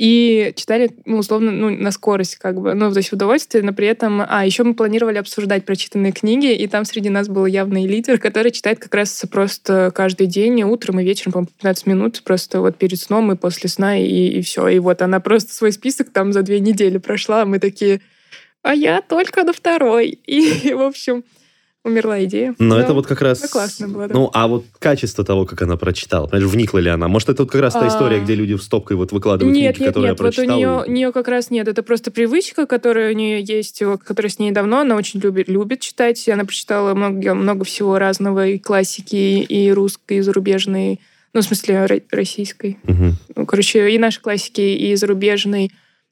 И 0.00 0.54
читали, 0.56 0.90
ну, 1.04 1.18
условно, 1.18 1.50
ну, 1.50 1.68
на 1.68 1.90
скорость, 1.90 2.36
как 2.36 2.58
бы, 2.58 2.72
ну, 2.72 2.90
то 2.90 2.96
есть 2.96 3.10
в 3.10 3.12
удовольствие, 3.12 3.62
но 3.62 3.74
при 3.74 3.86
этом... 3.86 4.22
А, 4.26 4.46
еще 4.46 4.64
мы 4.64 4.72
планировали 4.72 5.18
обсуждать 5.18 5.66
прочитанные 5.66 6.12
книги, 6.12 6.54
и 6.54 6.66
там 6.68 6.86
среди 6.86 7.10
нас 7.10 7.28
был 7.28 7.44
явный 7.44 7.86
лидер, 7.86 8.18
который 8.18 8.50
читает 8.50 8.78
как 8.78 8.94
раз 8.94 9.22
просто 9.30 9.92
каждый 9.94 10.26
день, 10.26 10.62
утром 10.62 11.00
и 11.00 11.04
вечером, 11.04 11.32
по 11.32 11.44
15 11.44 11.86
минут, 11.86 12.22
просто 12.24 12.62
вот 12.62 12.78
перед 12.78 12.98
сном 12.98 13.30
и 13.30 13.36
после 13.36 13.68
сна, 13.68 13.98
и, 13.98 14.06
и 14.06 14.40
все. 14.40 14.68
И 14.68 14.78
вот 14.78 15.02
она 15.02 15.20
просто 15.20 15.52
свой 15.52 15.70
список 15.70 16.08
там 16.08 16.32
за 16.32 16.40
две 16.40 16.60
недели 16.60 16.96
прошла, 16.96 17.42
а 17.42 17.44
мы 17.44 17.58
такие, 17.58 18.00
а 18.62 18.74
я 18.74 19.02
только 19.02 19.44
на 19.44 19.52
второй. 19.52 20.18
И, 20.26 20.72
в 20.72 20.80
общем, 20.80 21.24
умерла 21.84 22.22
идея. 22.24 22.54
Но 22.58 22.76
Да. 22.76 22.82
это 22.82 22.92
вот 22.94 23.06
как 23.06 23.22
раз... 23.22 23.40
ну, 23.42 23.48
классно 23.48 23.88
было, 23.88 24.06
да. 24.06 24.14
Ну, 24.14 24.30
а 24.34 24.48
вот 24.48 24.64
качество 24.78 25.24
того, 25.24 25.46
как 25.46 25.62
она 25.62 25.76
прочитала. 25.76 26.26
Понимаешь, 26.26 26.52
вникла 26.52 26.78
ли 26.78 26.90
она? 26.90 27.08
Может, 27.08 27.30
это 27.30 27.42
вот 27.44 27.50
как 27.52 27.60
раз 27.62 27.72
та 27.72 27.80
А. 27.84 27.88
история, 27.88 28.20
где 28.20 28.34
люди 28.34 28.54
в 28.54 28.62
стопкой 28.62 28.96
вот 28.96 29.12
выкладывают 29.12 29.56
Нет, 29.56 29.76
книги, 29.76 29.86
нет, 29.86 29.88
которые 29.94 30.10
нет, 30.10 30.20
я 30.20 30.24
вот 30.26 30.38
у 30.38 30.42
нее, 30.42 30.84
и- 30.86 30.90
нее 30.90 31.12
как 31.12 31.28
раз 31.28 31.50
нет. 31.50 31.68
Это 31.68 31.82
просто 31.82 32.10
привычка, 32.10 32.66
которая 32.66 33.12
у 33.12 33.14
нее 33.16 33.42
есть, 33.42 33.82
которая 34.04 34.30
с 34.30 34.38
ней 34.38 34.50
давно. 34.50 34.80
Она 34.80 34.96
очень 34.96 35.20
любит, 35.20 35.48
любит 35.48 35.80
читать. 35.80 36.28
Она 36.28 36.44
прочитала 36.44 36.94
много, 36.94 37.34
много 37.34 37.64
всего 37.64 37.98
разного, 37.98 38.46
и 38.46 38.58
классики, 38.58 39.14
и 39.40 39.70
русской, 39.72 40.18
и 40.18 40.20
зарубежной. 40.20 41.00
Ну, 41.32 41.40
в 41.40 41.44
смысле, 41.44 41.86
ро- 41.88 42.02
российской. 42.10 42.78
Мгм. 42.82 43.14
Ну, 43.36 43.46
короче, 43.46 43.88
и 43.90 43.98
наши 43.98 44.20
классики, 44.20 44.60
и 44.60 44.94
зарубежной, 44.96 45.70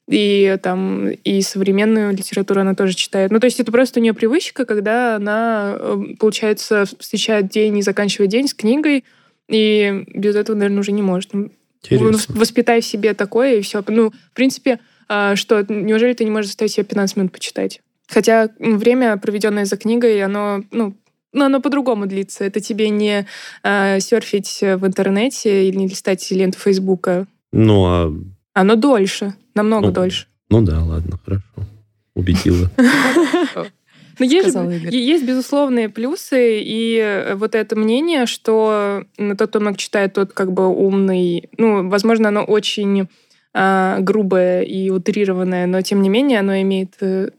и 0.09 0.57
там 0.63 1.09
и 1.09 1.41
современную 1.41 2.13
литературу 2.13 2.61
она 2.61 2.73
тоже 2.73 2.95
читает. 2.95 3.31
Ну, 3.31 3.39
то 3.39 3.45
есть 3.45 3.59
это 3.59 3.71
просто 3.71 3.99
у 3.99 4.03
нее 4.03 4.15
привычка, 4.15 4.65
когда 4.65 5.17
она, 5.17 5.75
э, 5.77 5.97
получается, 6.19 6.85
встречает 6.97 7.49
день 7.49 7.77
и 7.77 7.83
заканчивает 7.83 8.31
день 8.31 8.47
с 8.47 8.55
книгой, 8.55 9.05
и 9.47 10.05
без 10.07 10.35
этого, 10.35 10.55
наверное, 10.55 10.79
уже 10.79 10.93
не 10.93 11.03
может. 11.03 11.33
Ну, 11.33 11.51
Интересно. 11.83 12.35
Воспитай 12.35 12.81
в 12.81 12.85
себе 12.85 13.13
такое, 13.13 13.57
и 13.57 13.61
все. 13.61 13.83
Ну, 13.87 14.09
в 14.09 14.33
принципе, 14.33 14.79
а, 15.07 15.35
что, 15.35 15.63
неужели 15.69 16.13
ты 16.13 16.23
не 16.23 16.31
можешь 16.31 16.47
заставить 16.47 16.73
себя 16.73 16.85
15 16.85 17.17
минут 17.17 17.31
почитать? 17.31 17.81
Хотя 18.07 18.49
м, 18.59 18.79
время, 18.79 19.15
проведенное 19.17 19.65
за 19.65 19.77
книгой, 19.77 20.23
оно, 20.23 20.63
ну, 20.71 20.95
ну, 21.33 21.45
оно 21.45 21.61
по-другому 21.61 22.07
длится. 22.07 22.43
Это 22.43 22.59
тебе 22.59 22.89
не 22.89 23.27
а, 23.61 23.99
серфить 23.99 24.59
в 24.61 24.87
интернете 24.87 25.67
или 25.67 25.77
не 25.77 25.87
листать 25.87 26.29
ленту 26.31 26.57
Фейсбука. 26.57 27.27
Ну, 27.51 27.85
а... 27.85 28.11
Оно 28.53 28.75
дольше, 28.75 29.35
намного 29.59 29.87
Ну, 29.87 29.93
дольше. 29.93 30.27
Ну 30.49 30.61
да, 30.61 30.83
ладно, 30.83 31.19
хорошо. 31.23 31.43
Убедила. 32.15 32.69
Но 34.19 34.25
есть, 34.25 34.49
Сказал 34.49 34.69
Игорь. 34.69 34.93
е- 34.93 35.05
есть 35.05 35.25
безусловные 35.25 35.87
плюсы, 35.87 36.59
и 36.61 36.97
э, 36.97 37.35
вот 37.35 37.55
это 37.55 37.77
мнение, 37.77 38.25
что 38.25 39.03
тот, 39.37 39.49
кто 39.49 39.59
много 39.61 39.77
читает, 39.77 40.13
тот 40.13 40.33
как 40.33 40.51
бы 40.51 40.67
умный. 40.67 41.49
Ну, 41.57 41.87
возможно, 41.87 42.27
оно 42.27 42.43
очень 42.43 43.07
а, 43.53 43.99
грубое 44.01 44.61
и 44.63 44.89
утрированное, 44.89 45.67
но 45.67 45.81
тем 45.81 46.01
не 46.01 46.09
менее 46.09 46.39
оно 46.41 46.59
имеет 46.61 46.95
э, 46.99 47.29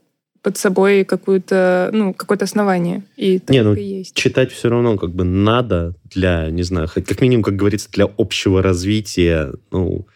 под 0.41 0.57
собой 0.57 1.03
какую-то, 1.05 1.91
ну, 1.93 2.15
какое-то 2.15 2.45
основание. 2.45 3.03
И 3.15 3.37
так 3.37 3.51
Не, 3.51 3.61
ну, 3.61 3.75
и 3.75 3.83
есть. 3.83 4.15
Читать 4.15 4.51
все 4.51 4.69
равно 4.69 4.97
как 4.97 5.11
бы 5.13 5.23
надо 5.23 5.93
для, 6.05 6.49
не 6.49 6.63
знаю, 6.63 6.87
хоть 6.87 7.05
как 7.05 7.21
минимум, 7.21 7.43
как 7.43 7.55
говорится, 7.57 7.89
для 7.91 8.09
общего 8.17 8.63
развития. 8.63 9.51
Ну, 9.71 10.07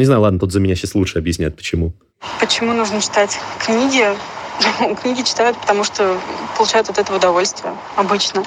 ну 0.00 0.02
не 0.02 0.06
знаю, 0.06 0.22
ладно, 0.22 0.38
тут 0.38 0.50
за 0.50 0.60
меня 0.60 0.74
сейчас 0.76 0.94
лучше 0.94 1.18
объяснят, 1.18 1.54
почему. 1.54 1.92
Почему 2.40 2.72
нужно 2.72 3.02
читать 3.02 3.38
книги? 3.58 4.06
Книги 5.02 5.22
читают, 5.22 5.58
потому 5.58 5.84
что 5.84 6.18
получают 6.56 6.88
от 6.88 6.98
этого 6.98 7.18
удовольствие 7.18 7.74
обычно. 7.96 8.42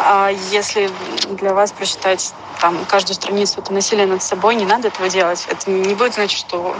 А 0.00 0.30
если 0.50 0.90
для 1.30 1.54
вас 1.54 1.70
прочитать 1.70 2.32
там 2.60 2.84
каждую 2.86 3.14
страницу 3.14 3.60
это 3.60 3.72
насилие 3.72 4.06
над 4.06 4.22
собой, 4.22 4.56
не 4.56 4.64
надо 4.64 4.88
этого 4.88 5.08
делать. 5.08 5.46
Это 5.48 5.70
не 5.70 5.94
будет 5.94 6.14
значить, 6.14 6.38
что 6.38 6.76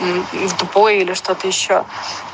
в 0.00 0.54
тупой 0.58 0.98
или 0.98 1.14
что-то 1.14 1.46
еще. 1.46 1.84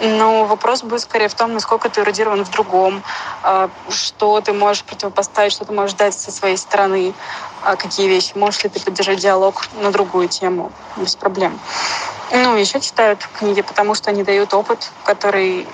Но 0.00 0.44
вопрос 0.44 0.82
будет 0.82 1.02
скорее 1.02 1.28
в 1.28 1.34
том, 1.34 1.52
насколько 1.52 1.88
ты 1.88 2.00
эрудирован 2.00 2.44
в 2.44 2.50
другом, 2.50 3.02
а, 3.42 3.70
что 3.90 4.40
ты 4.40 4.52
можешь 4.52 4.82
противопоставить, 4.82 5.52
что 5.52 5.64
ты 5.64 5.72
можешь 5.72 5.94
дать 5.96 6.14
со 6.14 6.32
своей 6.32 6.56
стороны, 6.56 7.14
какие 7.76 8.08
вещи. 8.08 8.32
Можешь 8.34 8.64
ли 8.64 8.70
ты 8.70 8.80
поддержать 8.80 9.20
диалог 9.20 9.66
на 9.82 9.90
другую 9.90 10.28
тему 10.28 10.72
без 10.96 11.16
проблем. 11.16 11.58
Ну, 12.32 12.56
еще 12.56 12.80
читают 12.80 13.26
книги, 13.38 13.62
потому 13.62 13.94
что 13.94 14.10
они 14.10 14.22
дают 14.22 14.52
опыт, 14.52 14.90
который 15.04 15.66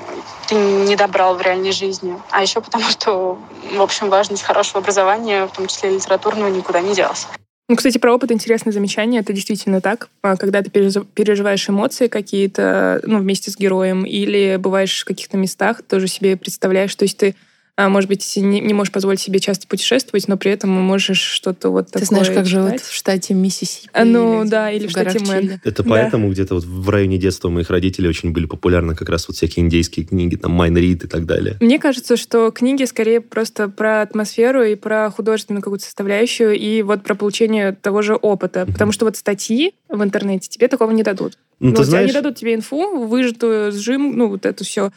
ты 0.47 0.55
не 0.55 0.95
добрал 0.95 1.35
в 1.35 1.43
реальной 1.43 1.73
жизни. 1.73 2.17
А 2.31 2.43
еще 2.43 2.61
потому, 2.61 2.85
что, 2.85 3.39
в 3.77 3.83
общем, 3.83 4.09
важность 4.09 4.43
хорошего 4.43 4.79
образования, 4.79 5.47
в 5.47 5.53
том 5.53 5.67
числе 5.67 5.91
литературного, 5.91 6.49
никуда 6.49 6.81
не 6.81 6.95
делась. 6.95 7.27
Ну, 7.69 7.77
кстати, 7.77 7.97
про 7.97 8.15
опыт 8.15 8.31
интересное 8.31 8.73
замечание. 8.73 9.23
Это 9.23 9.33
действительно 9.33 9.81
так. 9.81 10.09
А 10.23 10.37
когда 10.37 10.63
ты 10.63 10.71
переживаешь 10.71 11.69
эмоции 11.69 12.09
какие-то, 12.09 13.01
ну, 13.05 13.19
вместе 13.19 13.51
с 13.51 13.57
героем, 13.57 14.05
или 14.05 14.57
бываешь 14.57 15.01
в 15.01 15.05
каких-то 15.07 15.39
местах, 15.39 15.83
тоже 15.83 16.07
себе 16.07 16.37
представляешь, 16.37 16.95
то 16.95 17.05
есть 17.05 17.17
ты 17.17 17.31
а, 17.31 17.54
может 17.77 18.09
быть, 18.09 18.37
не, 18.37 18.61
не 18.61 18.73
можешь 18.73 18.93
позволить 18.93 19.21
себе 19.21 19.41
часто 19.41 19.67
путешествовать, 19.67 20.29
но 20.29 20.37
при 20.37 20.53
этом 20.53 20.71
можешь 20.71 21.19
что-то 21.19 21.71
вот 21.71 21.87
Ты 21.87 21.93
такое 21.95 22.07
знаешь, 22.07 22.27
как 22.29 22.47
читать. 22.47 22.49
живут 22.49 22.81
в 22.81 22.93
штате 22.95 23.35
Миссисипи? 23.35 23.89
А, 23.93 24.05
ну 24.05 24.43
или 24.43 24.49
да, 24.49 24.71
или 24.71 24.87
в 24.87 24.91
штате 24.91 25.19
горах 25.19 25.29
Мэн. 25.29 25.61
Это 25.65 25.83
Да. 25.83 25.89
поэтому 25.91 26.31
где-то 26.31 26.55
вот 26.55 26.65
в 26.65 26.89
районе 26.89 27.19
детства 27.19 27.49
моих 27.49 27.71
родителей 27.71 28.09
очень 28.09 28.33
были 28.33 28.47
популярны 28.47 28.95
как 28.95 29.09
раз 29.09 29.27
вот 29.27 29.37
всякие 29.37 29.65
индейские 29.65 30.07
книги, 30.07 30.37
там 30.37 30.53
Майн 30.53 30.77
Рид 30.77 31.05
и 31.05 31.09
так 31.09 31.27
далее. 31.27 31.57
Мне 31.61 31.79
кажется, 31.81 32.17
что 32.17 32.51
книги 32.53 32.85
скорее 32.85 33.21
просто 33.21 33.69
про 33.69 34.03
атмосферу 34.03 34.63
и 34.63 34.77
про 34.77 35.11
художественную 35.11 35.63
какую-то 35.63 35.85
составляющую, 35.85 36.53
и 36.53 36.83
вот 36.83 37.03
про 37.03 37.15
получение 37.15 37.73
того 37.73 38.03
же 38.03 38.15
опыта. 38.15 38.67
Потому 38.67 38.93
что 38.93 39.05
вот 39.05 39.17
статьи 39.17 39.75
в 39.89 40.03
интернете 40.03 40.49
тебе 40.49 40.69
такого 40.69 40.91
не 40.93 41.03
дадут. 41.03 41.39
Ну, 41.65 41.71
Ну, 41.71 41.77
ты 41.77 41.85
знаешь, 41.85 42.11
они 42.11 42.13
дадут 42.13 42.37
тебе 42.37 42.55
инфу, 42.55 43.07
выжатую, 43.07 43.73
сжим, 43.73 44.17
ну, 44.17 44.29
вот 44.29 44.47
это 44.47 44.65
все 44.65 44.91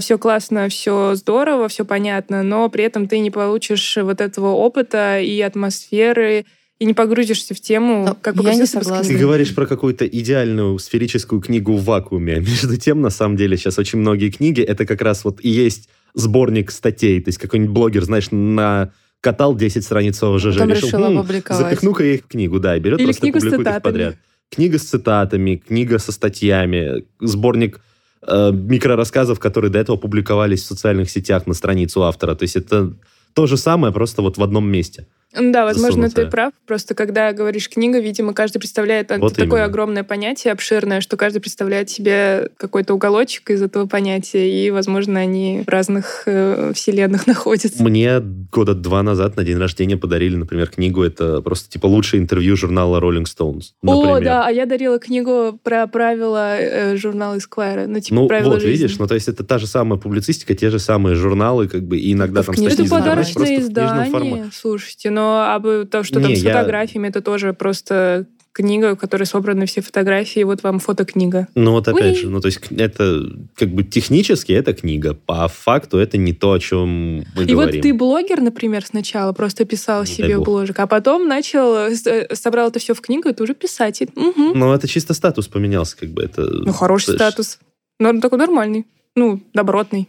все 0.00 0.18
классно, 0.18 0.68
все 0.68 1.14
здорово, 1.14 1.68
все 1.68 1.84
понятно, 1.84 2.42
но 2.42 2.68
при 2.68 2.82
этом 2.82 3.06
ты 3.06 3.20
не 3.20 3.30
получишь 3.30 3.96
вот 3.96 4.20
этого 4.20 4.48
опыта 4.48 5.20
и 5.20 5.40
атмосферы, 5.40 6.46
и 6.80 6.84
не 6.84 6.94
погрузишься 6.94 7.54
в 7.54 7.60
тему, 7.60 8.04
Ну, 8.08 8.16
как 8.20 8.36
я 8.36 8.54
не 8.54 8.60
бы 8.62 8.66
согласна. 8.66 9.04
Ты 9.04 9.16
говоришь 9.18 9.54
про 9.54 9.66
какую-то 9.66 10.06
идеальную 10.06 10.78
сферическую 10.78 11.40
книгу 11.40 11.74
в 11.76 11.84
вакууме. 11.84 12.34
А 12.34 12.40
Между 12.40 12.76
тем, 12.76 13.00
на 13.00 13.10
самом 13.10 13.36
деле, 13.36 13.56
сейчас 13.56 13.78
очень 13.78 13.98
многие 13.98 14.30
книги, 14.30 14.62
это 14.62 14.86
как 14.86 15.02
раз 15.02 15.24
вот 15.24 15.38
и 15.42 15.48
есть 15.48 15.88
сборник 16.14 16.70
статей. 16.70 17.20
То 17.20 17.28
есть 17.28 17.38
какой-нибудь 17.38 17.72
блогер, 17.72 18.04
знаешь, 18.04 18.28
накатал 18.30 19.56
10 19.56 19.84
страниц 19.84 20.22
ОЖЖ, 20.22 20.44
решил, 20.46 20.66
решил 20.68 21.04
«М, 21.04 21.18
опубликовать». 21.18 21.62
запихну-ка 21.62 22.04
я 22.04 22.14
их 22.14 22.24
в 22.24 22.28
книгу, 22.28 22.60
да, 22.60 22.76
и 22.76 22.80
берет 22.80 22.98
Или 22.98 23.06
просто 23.06 23.22
книгу 23.22 23.40
с 23.40 23.42
публикует 23.44 23.76
их 23.76 23.82
подряд. 23.82 24.16
Книга 24.50 24.78
с 24.78 24.84
цитатами, 24.84 25.56
книга 25.56 25.98
со 25.98 26.12
статьями, 26.12 27.04
сборник 27.20 27.80
э, 28.26 28.50
микрорассказов, 28.52 29.38
которые 29.38 29.70
до 29.70 29.78
этого 29.78 29.96
публиковались 29.96 30.62
в 30.62 30.66
социальных 30.66 31.10
сетях 31.10 31.46
на 31.46 31.54
страницу 31.54 32.02
автора. 32.02 32.34
То 32.34 32.44
есть 32.44 32.56
это 32.56 32.94
то 33.34 33.46
же 33.46 33.56
самое, 33.56 33.92
просто 33.92 34.22
вот 34.22 34.38
в 34.38 34.42
одном 34.42 34.70
месте. 34.70 35.06
Да, 35.40 35.64
возможно, 35.64 36.04
ты 36.04 36.10
засунутая. 36.10 36.30
прав. 36.30 36.52
Просто 36.66 36.94
когда 36.94 37.32
говоришь 37.32 37.68
книга, 37.68 37.98
видимо, 37.98 38.32
каждый 38.34 38.58
представляет 38.58 39.10
Вот 39.16 39.34
такое 39.34 39.46
именно. 39.46 39.64
огромное 39.64 40.04
понятие, 40.04 40.52
обширное, 40.52 41.00
что 41.00 41.16
каждый 41.16 41.40
представляет 41.40 41.90
себе 41.90 42.50
какой-то 42.56 42.94
уголочек 42.94 43.50
из 43.50 43.62
этого 43.62 43.86
понятия, 43.86 44.50
и, 44.50 44.70
возможно, 44.70 45.20
они 45.20 45.62
в 45.66 45.70
разных 45.70 46.24
э, 46.26 46.72
вселенных 46.74 47.26
находятся. 47.26 47.82
Мне 47.82 48.20
года 48.20 48.74
два 48.74 49.02
назад 49.02 49.36
на 49.36 49.44
день 49.44 49.58
рождения 49.58 49.96
подарили, 49.96 50.36
например, 50.36 50.68
книгу. 50.68 51.02
Это 51.02 51.40
просто 51.40 51.70
типа 51.70 51.86
лучшее 51.86 52.20
интервью 52.20 52.56
журнала 52.56 53.00
Rolling 53.00 53.24
Stones. 53.24 53.72
О, 53.82 53.94
например. 53.94 54.24
да, 54.24 54.46
а 54.46 54.50
я 54.50 54.66
дарила 54.66 54.98
книгу 54.98 55.58
про 55.62 55.86
правила 55.86 56.56
э, 56.58 56.96
журнала 56.96 57.36
Esquire. 57.36 57.86
Ну, 57.86 58.00
типа, 58.00 58.14
Ну, 58.14 58.28
правила 58.28 58.52
вот, 58.52 58.62
жизни. 58.62 58.82
видишь, 58.82 58.98
ну, 58.98 59.06
то 59.06 59.14
есть 59.14 59.28
это 59.28 59.44
та 59.44 59.58
же 59.58 59.66
самая 59.66 59.98
публицистика, 59.98 60.54
те 60.54 60.70
же 60.70 60.78
самые 60.78 61.14
журналы, 61.16 61.68
как 61.68 61.82
бы, 61.82 61.98
и 61.98 62.12
иногда 62.12 62.42
в 62.42 62.46
там 62.46 62.54
статьи 62.56 62.84
Это 62.84 62.88
подарочное 62.88 63.60
издание, 63.60 64.50
слушайте. 64.52 65.10
Но 65.10 65.27
а 65.28 65.58
бы 65.58 65.86
то, 65.90 66.02
что 66.04 66.20
там 66.20 66.30
Не, 66.30 66.36
с 66.36 66.42
я- 66.42 66.52
фотографиями, 66.52 67.08
это 67.08 67.20
тоже 67.20 67.52
просто 67.52 68.26
книга, 68.52 68.96
в 68.96 68.98
которой 68.98 69.22
собраны 69.24 69.66
все 69.66 69.80
фотографии, 69.82 70.42
вот 70.42 70.64
вам 70.64 70.80
фотокнига. 70.80 71.46
Ну, 71.54 71.72
вот 71.72 71.86
опять 71.86 72.16
Уи. 72.16 72.22
же, 72.22 72.28
ну, 72.28 72.40
то 72.40 72.46
есть 72.46 72.58
это, 72.76 73.22
как 73.54 73.68
бы, 73.68 73.84
технически 73.84 74.50
это 74.50 74.74
книга, 74.74 75.14
по 75.14 75.46
факту 75.46 75.98
это 75.98 76.16
не 76.16 76.32
то, 76.32 76.52
о 76.52 76.58
чем 76.58 76.88
мы 77.18 77.22
И 77.44 77.52
говорим. 77.52 77.56
вот 77.56 77.70
ты 77.82 77.94
блогер, 77.94 78.40
например, 78.40 78.84
сначала 78.84 79.32
просто 79.32 79.64
писал 79.64 80.00
Не 80.02 80.06
себе 80.08 80.38
бложек, 80.38 80.76
а 80.80 80.88
потом 80.88 81.28
начал, 81.28 81.76
э, 81.76 82.34
собрал 82.34 82.70
это 82.70 82.80
все 82.80 82.94
в 82.94 83.00
книгу, 83.00 83.28
и 83.28 83.32
ты 83.32 83.44
уже 83.44 83.54
писатель. 83.54 84.08
Мгм. 84.16 84.58
Ну, 84.58 84.72
это 84.72 84.88
чисто 84.88 85.14
статус 85.14 85.46
поменялся, 85.46 85.96
как 85.96 86.08
бы, 86.08 86.22
это... 86.24 86.42
Ну, 86.42 86.72
хороший 86.72 87.10
есть- 87.10 87.18
статус. 87.20 87.58
Но 88.00 88.20
такой 88.20 88.38
нормальный. 88.38 88.86
Ну, 89.14 89.40
добротный. 89.54 90.08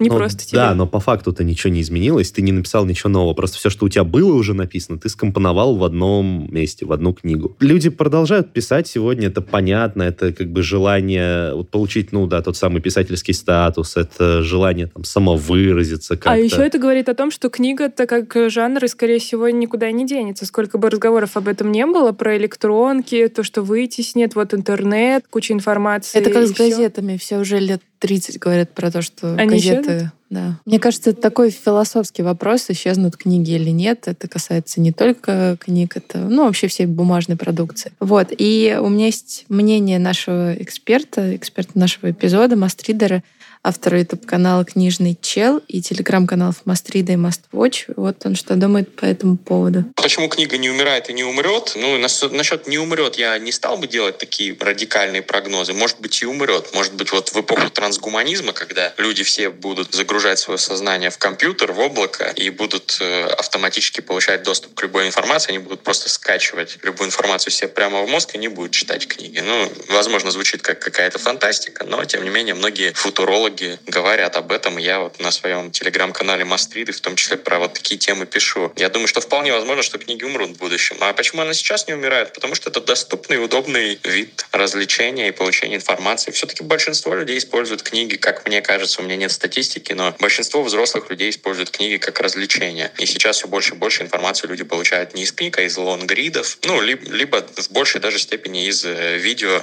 Не 0.00 0.08
Ну, 0.08 0.16
просто 0.16 0.46
тебе. 0.46 0.58
Да, 0.58 0.74
но 0.74 0.86
по 0.86 0.98
факту-то 0.98 1.44
ничего 1.44 1.72
не 1.72 1.82
изменилось, 1.82 2.32
ты 2.32 2.42
не 2.42 2.52
написал 2.52 2.86
ничего 2.86 3.10
нового. 3.10 3.34
Просто 3.34 3.58
все, 3.58 3.68
что 3.70 3.86
у 3.86 3.88
тебя 3.88 4.02
было 4.02 4.32
уже 4.32 4.54
написано, 4.54 4.98
ты 4.98 5.08
скомпоновал 5.08 5.76
в 5.76 5.84
одном 5.84 6.48
месте, 6.52 6.86
в 6.86 6.92
одну 6.92 7.12
книгу. 7.12 7.54
Люди 7.60 7.90
продолжают 7.90 8.52
писать 8.52 8.88
сегодня, 8.88 9.28
это 9.28 9.42
понятно, 9.42 10.02
это 10.02 10.32
как 10.32 10.50
бы 10.50 10.62
желание 10.62 11.54
вот, 11.54 11.70
получить, 11.70 12.12
ну 12.12 12.26
да, 12.26 12.40
тот 12.40 12.56
самый 12.56 12.80
писательский 12.80 13.34
статус, 13.34 13.96
это 13.96 14.42
желание 14.42 14.86
там 14.86 15.04
самовыразиться 15.04 16.16
как-то. 16.16 16.32
А 16.32 16.36
еще 16.36 16.62
это 16.62 16.78
говорит 16.78 17.08
о 17.08 17.14
том, 17.14 17.30
что 17.30 17.50
книга-то 17.50 18.06
как 18.06 18.34
жанр, 18.50 18.84
и, 18.84 18.88
скорее 18.88 19.18
всего, 19.18 19.48
никуда 19.50 19.90
не 19.90 20.06
денется. 20.06 20.46
Сколько 20.46 20.78
бы 20.78 20.88
разговоров 20.88 21.36
об 21.36 21.46
этом 21.46 21.70
не 21.70 21.84
было, 21.84 22.12
про 22.12 22.36
электронки, 22.38 23.28
то, 23.28 23.42
что 23.42 23.62
вытеснит, 23.62 24.34
вот 24.34 24.54
интернет, 24.54 25.24
куча 25.28 25.52
информации. 25.52 26.18
Это 26.18 26.30
как 26.30 26.46
с 26.46 26.52
газетами. 26.52 27.16
Все 27.18 27.38
уже 27.38 27.58
лет 27.58 27.82
30 28.00 28.38
говорят 28.38 28.70
про 28.70 28.90
то, 28.90 29.02
что 29.02 29.34
Они 29.34 29.56
газеты... 29.56 29.89
Да. 30.30 30.60
Мне 30.64 30.78
кажется, 30.78 31.10
это 31.10 31.20
такой 31.20 31.50
философский 31.50 32.22
вопрос, 32.22 32.66
исчезнут 32.68 33.16
книги 33.16 33.50
или 33.50 33.70
нет. 33.70 34.06
Это 34.06 34.28
касается 34.28 34.80
не 34.80 34.92
только 34.92 35.56
книг, 35.58 35.96
это, 35.96 36.18
ну, 36.18 36.44
вообще 36.44 36.68
всей 36.68 36.86
бумажной 36.86 37.36
продукции. 37.36 37.92
Вот. 37.98 38.28
И 38.30 38.78
у 38.80 38.88
меня 38.88 39.06
есть 39.06 39.44
мнение 39.48 39.98
нашего 39.98 40.54
эксперта, 40.54 41.34
эксперта 41.34 41.76
нашего 41.76 42.12
эпизода, 42.12 42.54
Мастридера, 42.54 43.24
автора 43.62 43.98
YouTube-канала 43.98 44.64
«Книжный 44.64 45.18
чел» 45.20 45.60
и 45.68 45.82
телеграм-каналов 45.82 46.64
Мастрида 46.64 47.12
и 47.12 47.16
Маствотч. 47.16 47.86
Вот 47.96 48.24
он 48.24 48.34
что 48.34 48.54
думает 48.56 48.96
по 48.96 49.04
этому 49.04 49.36
поводу. 49.36 49.84
Почему 49.96 50.28
книга 50.28 50.56
не 50.56 50.70
умирает 50.70 51.10
и 51.10 51.12
не 51.12 51.24
умрет? 51.24 51.72
Ну, 51.76 51.98
нас- 51.98 52.22
насчет 52.30 52.66
не 52.66 52.78
умрет 52.78 53.16
я 53.16 53.38
не 53.38 53.52
стал 53.52 53.76
бы 53.76 53.86
делать 53.86 54.16
такие 54.16 54.56
радикальные 54.58 55.20
прогнозы. 55.22 55.74
Может 55.74 56.00
быть, 56.00 56.22
и 56.22 56.26
умрет. 56.26 56.72
Может 56.72 56.94
быть, 56.94 57.12
вот 57.12 57.28
в 57.30 57.40
эпоху 57.40 57.68
трансгуманизма, 57.70 58.52
когда 58.52 58.94
люди 58.96 59.22
все 59.24 59.50
будут 59.50 59.94
загружать 59.94 60.38
свое 60.38 60.58
сознание 60.58 61.10
в 61.10 61.18
компьютер, 61.18 61.72
в 61.72 61.80
облако, 61.80 62.32
и 62.36 62.48
будут 62.48 62.96
э, 63.00 63.24
автоматически 63.26 64.00
получать 64.00 64.42
доступ 64.42 64.74
к 64.74 64.82
любой 64.82 65.06
информации, 65.06 65.50
они 65.50 65.58
будут 65.58 65.82
просто 65.82 66.08
скачивать 66.08 66.78
любую 66.82 67.08
информацию 67.08 67.52
себе 67.52 67.68
прямо 67.68 68.02
в 68.02 68.08
мозг 68.08 68.34
и 68.34 68.38
не 68.38 68.48
будут 68.48 68.72
читать 68.72 69.06
книги. 69.06 69.40
Ну, 69.40 69.70
возможно, 69.88 70.30
звучит 70.30 70.62
как 70.62 70.78
какая-то 70.78 71.18
фантастика, 71.18 71.84
но, 71.84 72.02
тем 72.06 72.24
не 72.24 72.30
менее, 72.30 72.54
многие 72.54 72.92
футурологи 72.94 73.49
говорят 73.86 74.36
об 74.36 74.52
этом. 74.52 74.78
Я 74.78 75.00
вот 75.00 75.20
на 75.20 75.30
своем 75.30 75.70
телеграм-канале 75.70 76.44
Мастриды 76.44 76.92
в 76.92 77.00
том 77.00 77.16
числе 77.16 77.36
про 77.36 77.58
вот 77.58 77.74
такие 77.74 77.98
темы 77.98 78.26
пишу. 78.26 78.72
Я 78.76 78.88
думаю, 78.88 79.08
что 79.08 79.20
вполне 79.20 79.52
возможно, 79.52 79.82
что 79.82 79.98
книги 79.98 80.24
умрут 80.24 80.50
в 80.50 80.58
будущем. 80.58 80.96
А 81.00 81.12
почему 81.12 81.42
она 81.42 81.54
сейчас 81.54 81.86
не 81.88 81.94
умирает? 81.94 82.32
Потому 82.32 82.54
что 82.54 82.70
это 82.70 82.80
доступный 82.80 83.42
удобный 83.42 83.98
вид 84.04 84.46
развлечения 84.52 85.28
и 85.28 85.32
получения 85.32 85.76
информации. 85.76 86.30
Все-таки 86.30 86.62
большинство 86.62 87.14
людей 87.14 87.38
используют 87.38 87.82
книги, 87.82 88.16
как 88.16 88.46
мне 88.46 88.62
кажется, 88.62 89.00
у 89.00 89.04
меня 89.04 89.16
нет 89.16 89.32
статистики, 89.32 89.92
но 89.92 90.14
большинство 90.18 90.62
взрослых 90.62 91.10
людей 91.10 91.30
используют 91.30 91.70
книги 91.70 91.96
как 91.96 92.20
развлечение. 92.20 92.92
И 92.98 93.06
сейчас 93.06 93.36
все 93.36 93.48
больше 93.48 93.74
и 93.74 93.76
больше 93.76 94.02
информации 94.02 94.46
люди 94.46 94.64
получают 94.64 95.14
не 95.14 95.22
из 95.22 95.32
книг, 95.32 95.58
а 95.58 95.62
из 95.62 95.76
лонгридов, 95.76 96.58
ну, 96.64 96.80
ли- 96.80 96.98
либо 97.06 97.46
в 97.56 97.70
большей 97.70 98.00
даже 98.00 98.18
степени 98.18 98.66
из 98.66 98.84
э, 98.84 99.18
видео, 99.18 99.62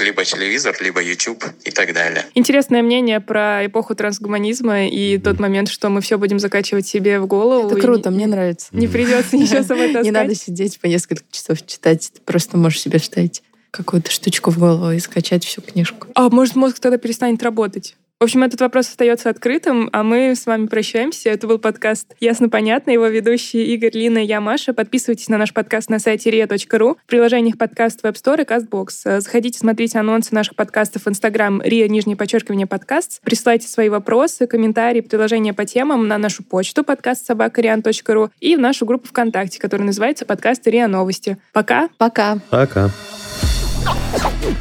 либо 0.00 0.24
телевизор, 0.24 0.76
либо 0.80 1.00
YouTube 1.02 1.44
и 1.64 1.70
так 1.70 1.92
далее. 1.92 2.26
Интересное 2.34 2.82
мнение 2.82 3.20
про 3.26 3.66
эпоху 3.66 3.94
трансгуманизма 3.94 4.86
и 4.86 5.18
тот 5.18 5.38
момент, 5.40 5.68
что 5.68 5.88
мы 5.90 6.00
все 6.00 6.16
будем 6.18 6.38
закачивать 6.38 6.86
себе 6.86 7.20
в 7.20 7.26
голову. 7.26 7.66
Это 7.68 7.80
круто, 7.80 8.10
не- 8.10 8.16
мне 8.16 8.26
нравится. 8.26 8.68
Не 8.72 8.86
придется 8.88 9.36
ничего 9.36 9.62
с 9.62 9.66
собой 9.66 9.86
таскать. 9.88 10.04
Не 10.04 10.10
надо 10.12 10.34
сидеть 10.34 10.78
по 10.80 10.86
несколько 10.86 11.24
часов 11.30 11.64
читать. 11.66 12.10
Ты 12.14 12.20
просто 12.22 12.56
можешь 12.56 12.80
себе 12.80 12.98
вставить 12.98 13.42
какую-то 13.70 14.10
штучку 14.10 14.50
в 14.50 14.58
голову 14.58 14.92
и 14.92 14.98
скачать 15.00 15.44
всю 15.44 15.60
книжку. 15.60 16.06
А 16.14 16.30
может, 16.30 16.56
мозг 16.56 16.78
тогда 16.78 16.96
перестанет 16.98 17.42
работать? 17.42 17.96
В 18.18 18.24
общем, 18.24 18.44
этот 18.44 18.62
вопрос 18.62 18.88
остается 18.88 19.28
открытым, 19.28 19.90
а 19.92 20.02
мы 20.02 20.34
с 20.34 20.46
вами 20.46 20.68
прощаемся. 20.68 21.28
Это 21.28 21.46
был 21.46 21.58
подкаст 21.58 22.14
«Ясно-понятно». 22.18 22.90
Его 22.90 23.08
ведущие 23.08 23.66
Игорь, 23.66 23.90
Лина 23.92 24.24
и 24.24 24.26
я, 24.26 24.40
Маша. 24.40 24.72
Подписывайтесь 24.72 25.28
на 25.28 25.36
наш 25.36 25.52
подкаст 25.52 25.90
на 25.90 25.98
сайте 25.98 26.30
ria.ru, 26.30 26.96
в 26.96 27.06
приложениях 27.06 27.58
подкаст 27.58 28.02
Web 28.02 28.14
Store 28.14 28.40
и 28.40 28.46
CastBox. 28.46 29.20
Заходите 29.20 29.58
смотреть 29.58 29.96
анонсы 29.96 30.34
наших 30.34 30.56
подкастов 30.56 31.02
в 31.02 31.08
Instagram 31.08 31.60
ria, 31.60 31.88
нижнее 31.88 32.16
подчеркивание, 32.16 32.66
подкаст. 32.66 33.20
Присылайте 33.20 33.68
свои 33.68 33.90
вопросы, 33.90 34.46
комментарии, 34.46 35.02
предложения 35.02 35.52
по 35.52 35.66
темам 35.66 36.08
на 36.08 36.16
нашу 36.16 36.42
почту 36.42 36.84
подкаст 36.84 37.26
собакариан.ру 37.26 38.30
и 38.40 38.56
в 38.56 38.60
нашу 38.60 38.86
группу 38.86 39.08
ВКонтакте, 39.08 39.60
которая 39.60 39.84
называется 39.84 40.24
«Подкаст 40.24 40.66
РИА 40.66 40.88
Новости». 40.88 41.36
Пока! 41.52 41.90
Пока! 41.98 42.38
Пока. 42.48 42.88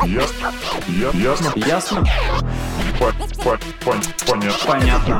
Ясно. 0.05 0.51
Ясно. 1.13 1.53
Ясно? 1.55 2.05
По- 2.99 3.11
по- 3.43 3.57
пон- 3.83 4.03
Понятно. 4.25 4.65
Понятно. 4.67 5.19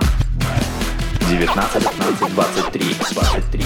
19, 1.30 1.84
15, 1.84 2.34
23, 2.34 2.96
23, 3.14 3.66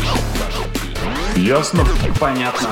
23. 1.36 1.43
Ясно. 1.45 1.86
Понятно. 2.19 2.69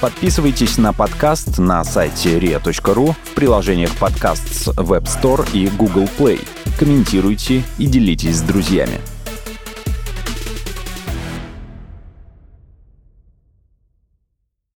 Подписывайтесь 0.00 0.78
на 0.78 0.92
подкаст 0.92 1.58
на 1.58 1.84
сайте 1.84 2.38
ria.ru 2.38 3.14
в 3.22 3.34
приложениях 3.34 3.94
подкаст 3.96 4.48
с 4.54 4.68
Web 4.68 5.04
Store 5.04 5.46
и 5.52 5.68
Google 5.68 6.08
Play. 6.18 6.46
Комментируйте 6.78 7.62
и 7.78 7.86
делитесь 7.86 8.36
с 8.36 8.40
друзьями. 8.42 9.00